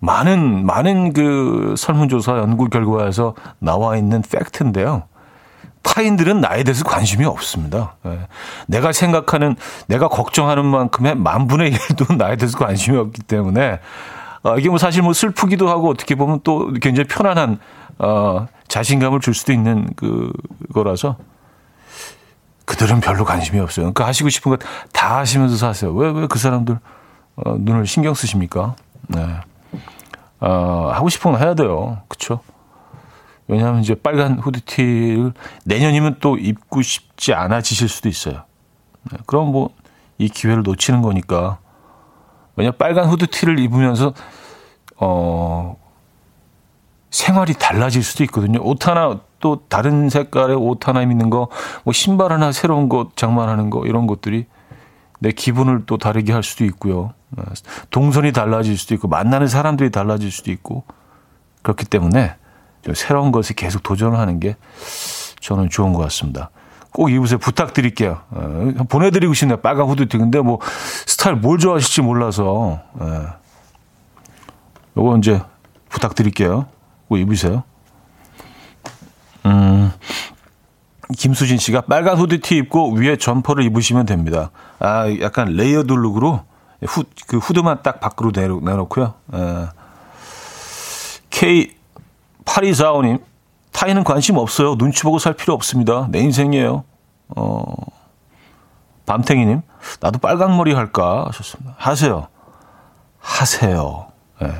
많은 0.00 0.66
많은 0.66 1.12
그 1.12 1.76
설문조사 1.78 2.38
연구 2.38 2.68
결과에서 2.68 3.36
나와 3.60 3.96
있는 3.96 4.20
팩트인데요. 4.20 5.04
타인들은 5.86 6.40
나에 6.40 6.64
대해서 6.64 6.84
관심이 6.84 7.24
없습니다. 7.24 7.94
예. 8.06 8.26
내가 8.66 8.92
생각하는, 8.92 9.56
내가 9.86 10.08
걱정하는 10.08 10.64
만큼의 10.66 11.14
만 11.14 11.46
분의 11.46 11.70
일도 11.70 12.14
나에 12.18 12.36
대해서 12.36 12.58
관심이 12.58 12.96
없기 12.98 13.22
때문에, 13.22 13.80
어, 14.42 14.58
이게 14.58 14.68
뭐 14.68 14.78
사실 14.78 15.02
뭐 15.02 15.12
슬프기도 15.12 15.68
하고 15.68 15.88
어떻게 15.88 16.14
보면 16.14 16.40
또 16.44 16.72
굉장히 16.82 17.08
편안한, 17.08 17.58
어, 17.98 18.46
자신감을 18.68 19.20
줄 19.20 19.32
수도 19.34 19.52
있는 19.52 19.88
그, 19.96 20.32
거라서, 20.74 21.16
그들은 22.66 23.00
별로 23.00 23.24
관심이 23.24 23.60
없어요. 23.60 23.84
그러니까 23.84 24.06
하시고 24.06 24.28
싶은 24.28 24.50
것 24.50 24.58
다 24.92 25.18
하시면서 25.18 25.56
사세요. 25.56 25.92
왜, 25.92 26.10
왜 26.10 26.26
그 26.26 26.38
사람들, 26.38 26.78
어, 27.36 27.54
눈을 27.58 27.86
신경 27.86 28.12
쓰십니까? 28.14 28.74
네. 29.08 29.24
어, 30.40 30.90
하고 30.92 31.08
싶은 31.08 31.32
건 31.32 31.40
해야 31.40 31.54
돼요. 31.54 31.98
그쵸? 32.08 32.40
왜냐하면 33.48 33.80
이제 33.80 33.94
빨간 33.94 34.38
후드티를 34.38 35.32
내년이면 35.64 36.16
또 36.20 36.36
입고 36.36 36.82
싶지 36.82 37.32
않아지실 37.32 37.88
수도 37.88 38.08
있어요. 38.08 38.44
네, 39.10 39.18
그럼 39.26 39.52
뭐 39.52 39.70
이 40.18 40.28
기회를 40.28 40.62
놓치는 40.62 41.02
거니까. 41.02 41.58
왜냐 42.56 42.70
빨간 42.70 43.08
후드티를 43.08 43.58
입으면서 43.58 44.14
어 44.96 45.76
생활이 47.10 47.54
달라질 47.54 48.02
수도 48.02 48.24
있거든요. 48.24 48.60
옷 48.62 48.86
하나 48.86 49.20
또 49.40 49.62
다른 49.68 50.08
색깔의 50.08 50.56
옷 50.56 50.88
하나 50.88 51.02
입는 51.02 51.28
거, 51.28 51.48
뭐 51.84 51.92
신발 51.92 52.32
하나 52.32 52.52
새로운 52.52 52.88
것 52.88 53.16
장만하는 53.16 53.68
거 53.68 53.84
이런 53.86 54.06
것들이 54.06 54.46
내 55.18 55.32
기분을 55.32 55.84
또 55.86 55.98
다르게 55.98 56.32
할 56.32 56.42
수도 56.42 56.64
있고요. 56.64 57.12
네, 57.30 57.42
동선이 57.90 58.32
달라질 58.32 58.78
수도 58.78 58.94
있고 58.94 59.08
만나는 59.08 59.48
사람들이 59.48 59.90
달라질 59.90 60.30
수도 60.30 60.50
있고 60.50 60.84
그렇기 61.62 61.84
때문에 61.84 62.36
새로운 62.94 63.32
것에 63.32 63.54
계속 63.54 63.82
도전을 63.82 64.18
하는 64.18 64.40
게 64.40 64.56
저는 65.40 65.70
좋은 65.70 65.92
것 65.92 66.00
같습니다. 66.02 66.50
꼭 66.92 67.10
입으세요. 67.10 67.38
부탁드릴게요. 67.38 68.22
어, 68.30 68.72
보내드리고 68.88 69.34
싶네요. 69.34 69.58
빨간 69.58 69.86
후드티. 69.86 70.16
근데 70.16 70.40
뭐 70.40 70.58
스타일 71.06 71.36
뭘 71.36 71.58
좋아하실지 71.58 72.02
몰라서. 72.02 72.80
예. 73.00 73.26
요거 74.96 75.18
이제 75.18 75.42
부탁드릴게요. 75.90 76.66
꼭 77.08 77.18
입으세요. 77.18 77.64
음, 79.44 79.92
김수진 81.16 81.58
씨가 81.58 81.82
빨간 81.82 82.16
후드티 82.16 82.56
입고 82.56 82.94
위에 82.94 83.16
점퍼를 83.16 83.64
입으시면 83.64 84.06
됩니다. 84.06 84.50
아, 84.78 85.04
약간 85.20 85.48
layered 85.48 85.92
look으로 85.92 86.44
후, 86.86 87.04
그 87.26 87.38
후드만 87.38 87.82
딱 87.82 88.00
밖으로 88.00 88.32
내놓고요. 88.34 89.14
예. 89.34 89.68
K 91.30 91.75
8245님, 92.46 93.20
타인은 93.72 94.04
관심 94.04 94.38
없어요. 94.38 94.76
눈치 94.76 95.02
보고 95.02 95.18
살 95.18 95.34
필요 95.34 95.52
없습니다. 95.52 96.08
내 96.10 96.20
인생이에요. 96.20 96.84
어, 97.36 97.64
밤탱이님, 99.04 99.60
나도 100.00 100.18
빨강머리 100.18 100.72
할까 100.72 101.26
하셨습니다. 101.26 101.74
하세요. 101.76 102.28
하세요. 103.18 104.06
예. 104.42 104.52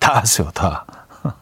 다 0.00 0.16
하세요, 0.16 0.50
다. 0.52 0.84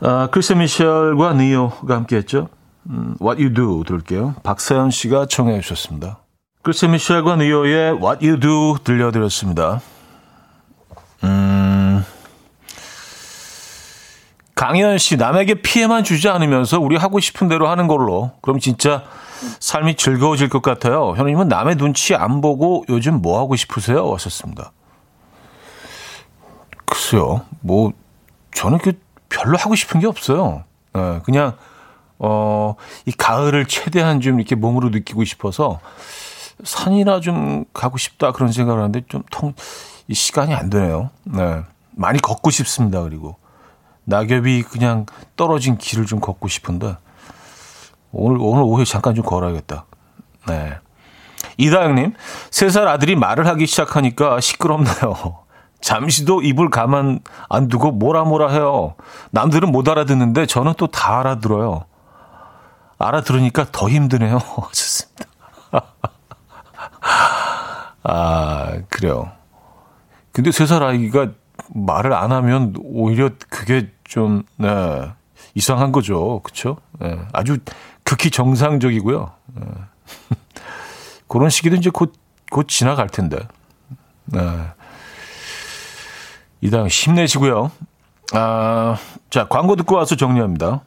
아, 0.00 0.28
크리셋 0.30 0.52
미셸과 0.52 1.34
니오가 1.34 1.94
함께 1.94 2.16
했죠. 2.16 2.48
음, 2.90 3.16
What 3.20 3.42
You 3.42 3.54
Do 3.54 3.84
들을게요. 3.84 4.34
박사연 4.42 4.90
씨가 4.90 5.26
청해 5.26 5.60
주셨습니다. 5.60 6.18
크리셋 6.62 6.86
미셸과 6.86 7.36
니오의 7.36 7.92
What 7.94 8.26
You 8.26 8.40
Do 8.40 8.78
들려드렸습니다. 8.84 9.80
음, 11.24 11.67
강현 14.58 14.98
씨, 14.98 15.16
남에게 15.16 15.62
피해만 15.62 16.02
주지 16.02 16.28
않으면서 16.28 16.80
우리 16.80 16.96
하고 16.96 17.20
싶은 17.20 17.46
대로 17.46 17.68
하는 17.68 17.86
걸로. 17.86 18.32
그럼 18.40 18.58
진짜 18.58 19.04
삶이 19.60 19.94
즐거워질 19.94 20.48
것 20.48 20.62
같아요. 20.62 21.14
현우님은 21.16 21.46
남의 21.46 21.76
눈치 21.76 22.16
안 22.16 22.40
보고 22.40 22.84
요즘 22.88 23.22
뭐 23.22 23.38
하고 23.38 23.54
싶으세요? 23.54 24.12
하셨습니다. 24.12 24.72
글쎄요. 26.86 27.42
뭐, 27.60 27.92
저는 28.52 28.78
그 28.78 29.00
별로 29.28 29.56
하고 29.56 29.76
싶은 29.76 30.00
게 30.00 30.08
없어요. 30.08 30.64
네, 30.92 31.20
그냥, 31.22 31.56
어, 32.18 32.74
이 33.06 33.12
가을을 33.12 33.66
최대한 33.66 34.20
좀 34.20 34.40
이렇게 34.40 34.56
몸으로 34.56 34.88
느끼고 34.88 35.22
싶어서 35.22 35.78
산이나 36.64 37.20
좀 37.20 37.64
가고 37.72 37.96
싶다 37.96 38.32
그런 38.32 38.50
생각을 38.50 38.80
하는데 38.80 39.02
좀 39.08 39.22
통, 39.30 39.54
이 40.08 40.14
시간이 40.14 40.52
안 40.52 40.68
되네요. 40.68 41.10
네. 41.22 41.62
많이 41.92 42.20
걷고 42.20 42.50
싶습니다. 42.50 43.04
그리고. 43.04 43.36
낙엽이 44.08 44.62
그냥 44.62 45.04
떨어진 45.36 45.76
길을 45.76 46.06
좀 46.06 46.18
걷고 46.20 46.48
싶은데 46.48 46.96
오늘 48.10 48.38
오늘 48.40 48.62
오후에 48.62 48.84
잠깐 48.84 49.14
좀 49.14 49.22
걸어야겠다. 49.24 49.84
네. 50.48 50.78
이다영님, 51.58 52.14
세 52.50 52.70
살 52.70 52.88
아들이 52.88 53.16
말을 53.16 53.46
하기 53.48 53.66
시작하니까 53.66 54.40
시끄럽네요. 54.40 55.40
잠시도 55.82 56.40
입을 56.42 56.70
가만 56.70 57.20
안 57.50 57.68
두고 57.68 57.92
뭐라 57.92 58.24
뭐라 58.24 58.48
해요. 58.50 58.94
남들은 59.30 59.70
못 59.70 59.86
알아듣는데 59.88 60.46
저는 60.46 60.74
또 60.78 60.86
다 60.86 61.20
알아들어요. 61.20 61.84
알아들으니까 62.98 63.66
더 63.70 63.88
힘드네요. 63.90 64.38
좋습니다. 64.72 65.26
아, 68.02 68.78
그래요. 68.88 69.30
근데 70.32 70.50
세 70.50 70.64
살 70.66 70.82
아이가 70.82 71.28
말을 71.74 72.12
안 72.14 72.32
하면 72.32 72.74
오히려 72.82 73.30
그게 73.50 73.90
좀, 74.08 74.42
네, 74.56 75.12
이상한 75.54 75.92
거죠. 75.92 76.40
그쵸? 76.42 76.78
네, 76.98 77.18
아주 77.32 77.58
극히 78.02 78.30
정상적이고요. 78.30 79.32
네. 79.54 79.66
그런 81.28 81.50
시기도 81.50 81.76
이제 81.76 81.90
곧, 81.90 82.14
곧 82.50 82.66
지나갈 82.68 83.08
텐데. 83.08 83.38
네. 84.24 84.40
이당 86.62 86.86
힘내시고요. 86.88 87.70
아, 88.32 88.96
자, 89.30 89.46
광고 89.46 89.76
듣고 89.76 89.96
와서 89.96 90.16
정리합니다. 90.16 90.80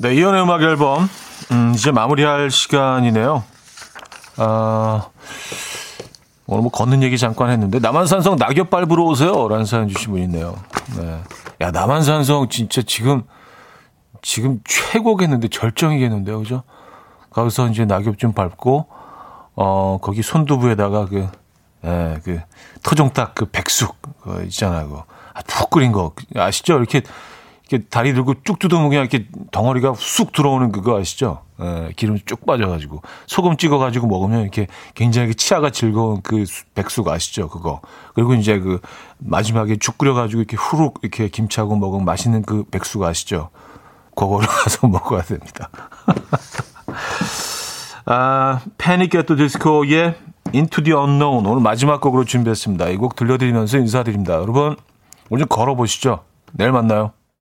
네, 0.00 0.14
이연의 0.14 0.42
음악 0.42 0.62
앨범. 0.62 1.08
음, 1.52 1.72
이제 1.74 1.90
마무리할 1.92 2.50
시간이네요. 2.50 3.44
아, 4.38 5.08
오늘 6.50 6.62
뭐 6.62 6.70
걷는 6.70 7.02
얘기 7.02 7.18
잠깐 7.18 7.50
했는데 7.50 7.78
남한산성 7.78 8.36
낙엽 8.36 8.70
밟으러 8.70 9.04
오세요. 9.04 9.48
라는 9.48 9.66
사연 9.66 9.86
주신 9.86 10.12
분 10.12 10.22
있네요. 10.22 10.56
네. 10.96 11.20
야, 11.60 11.70
남한산성 11.70 12.48
진짜 12.48 12.80
지금 12.80 13.22
지금 14.22 14.60
최고겠는데 14.64 15.48
절정이겠는데요. 15.48 16.38
그죠? 16.38 16.62
거기서 17.28 17.68
이제 17.68 17.84
낙엽 17.84 18.16
좀 18.16 18.32
밟고 18.32 18.86
어, 19.56 19.98
거기 20.00 20.22
손두부에다가 20.22 21.04
그 21.04 21.28
예, 21.84 22.18
그 22.24 22.40
토종닭 22.82 23.34
그 23.34 23.44
백숙 23.50 23.96
그 24.22 24.42
있잖아요. 24.44 24.88
그거. 24.88 25.04
아, 25.34 25.42
푹 25.46 25.68
끓인 25.68 25.92
거 25.92 26.14
아시죠? 26.34 26.78
이렇게 26.78 27.02
이렇게 27.68 27.86
다리 27.90 28.14
들고 28.14 28.42
쭉 28.44 28.58
뜯어먹으면 28.58 29.02
이렇게 29.02 29.28
덩어리가 29.50 29.92
쑥 29.98 30.32
들어오는 30.32 30.72
그거 30.72 30.98
아시죠? 30.98 31.42
예, 31.60 31.92
기름 31.96 32.18
쭉 32.24 32.44
빠져가지고 32.46 33.02
소금 33.26 33.56
찍어가지고 33.56 34.06
먹으면 34.06 34.42
이렇게 34.42 34.66
굉장히 34.94 35.34
치아가 35.34 35.70
즐거운 35.70 36.20
그 36.22 36.44
백숙 36.74 37.08
아시죠? 37.08 37.48
그거 37.48 37.80
그리고 38.14 38.34
이제 38.34 38.58
그 38.58 38.80
마지막에 39.18 39.76
죽 39.76 39.98
끓여가지고 39.98 40.42
이렇게 40.42 40.56
후룩 40.56 41.00
이렇게 41.02 41.28
김치하고 41.28 41.76
먹으면 41.76 42.04
맛있는 42.04 42.42
그 42.42 42.64
백숙 42.70 43.02
아시죠? 43.02 43.50
그거를 44.14 44.46
가서 44.50 44.86
먹어야 44.86 45.22
됩니다. 45.22 45.70
아, 48.06 48.60
패닉 48.78 49.14
앳더 49.14 49.36
디스코의 49.36 50.14
Into 50.54 50.82
the 50.82 50.98
Unknown 50.98 51.44
오늘 51.46 51.60
마지막 51.62 52.00
곡으로 52.00 52.24
준비했습니다. 52.24 52.88
이 52.88 52.96
곡 52.96 53.16
들려드리면서 53.16 53.78
인사드립니다. 53.78 54.34
여러분 54.34 54.76
오늘 55.28 55.44
걸어보시죠. 55.46 56.20
내일 56.52 56.72
만나요. 56.72 57.12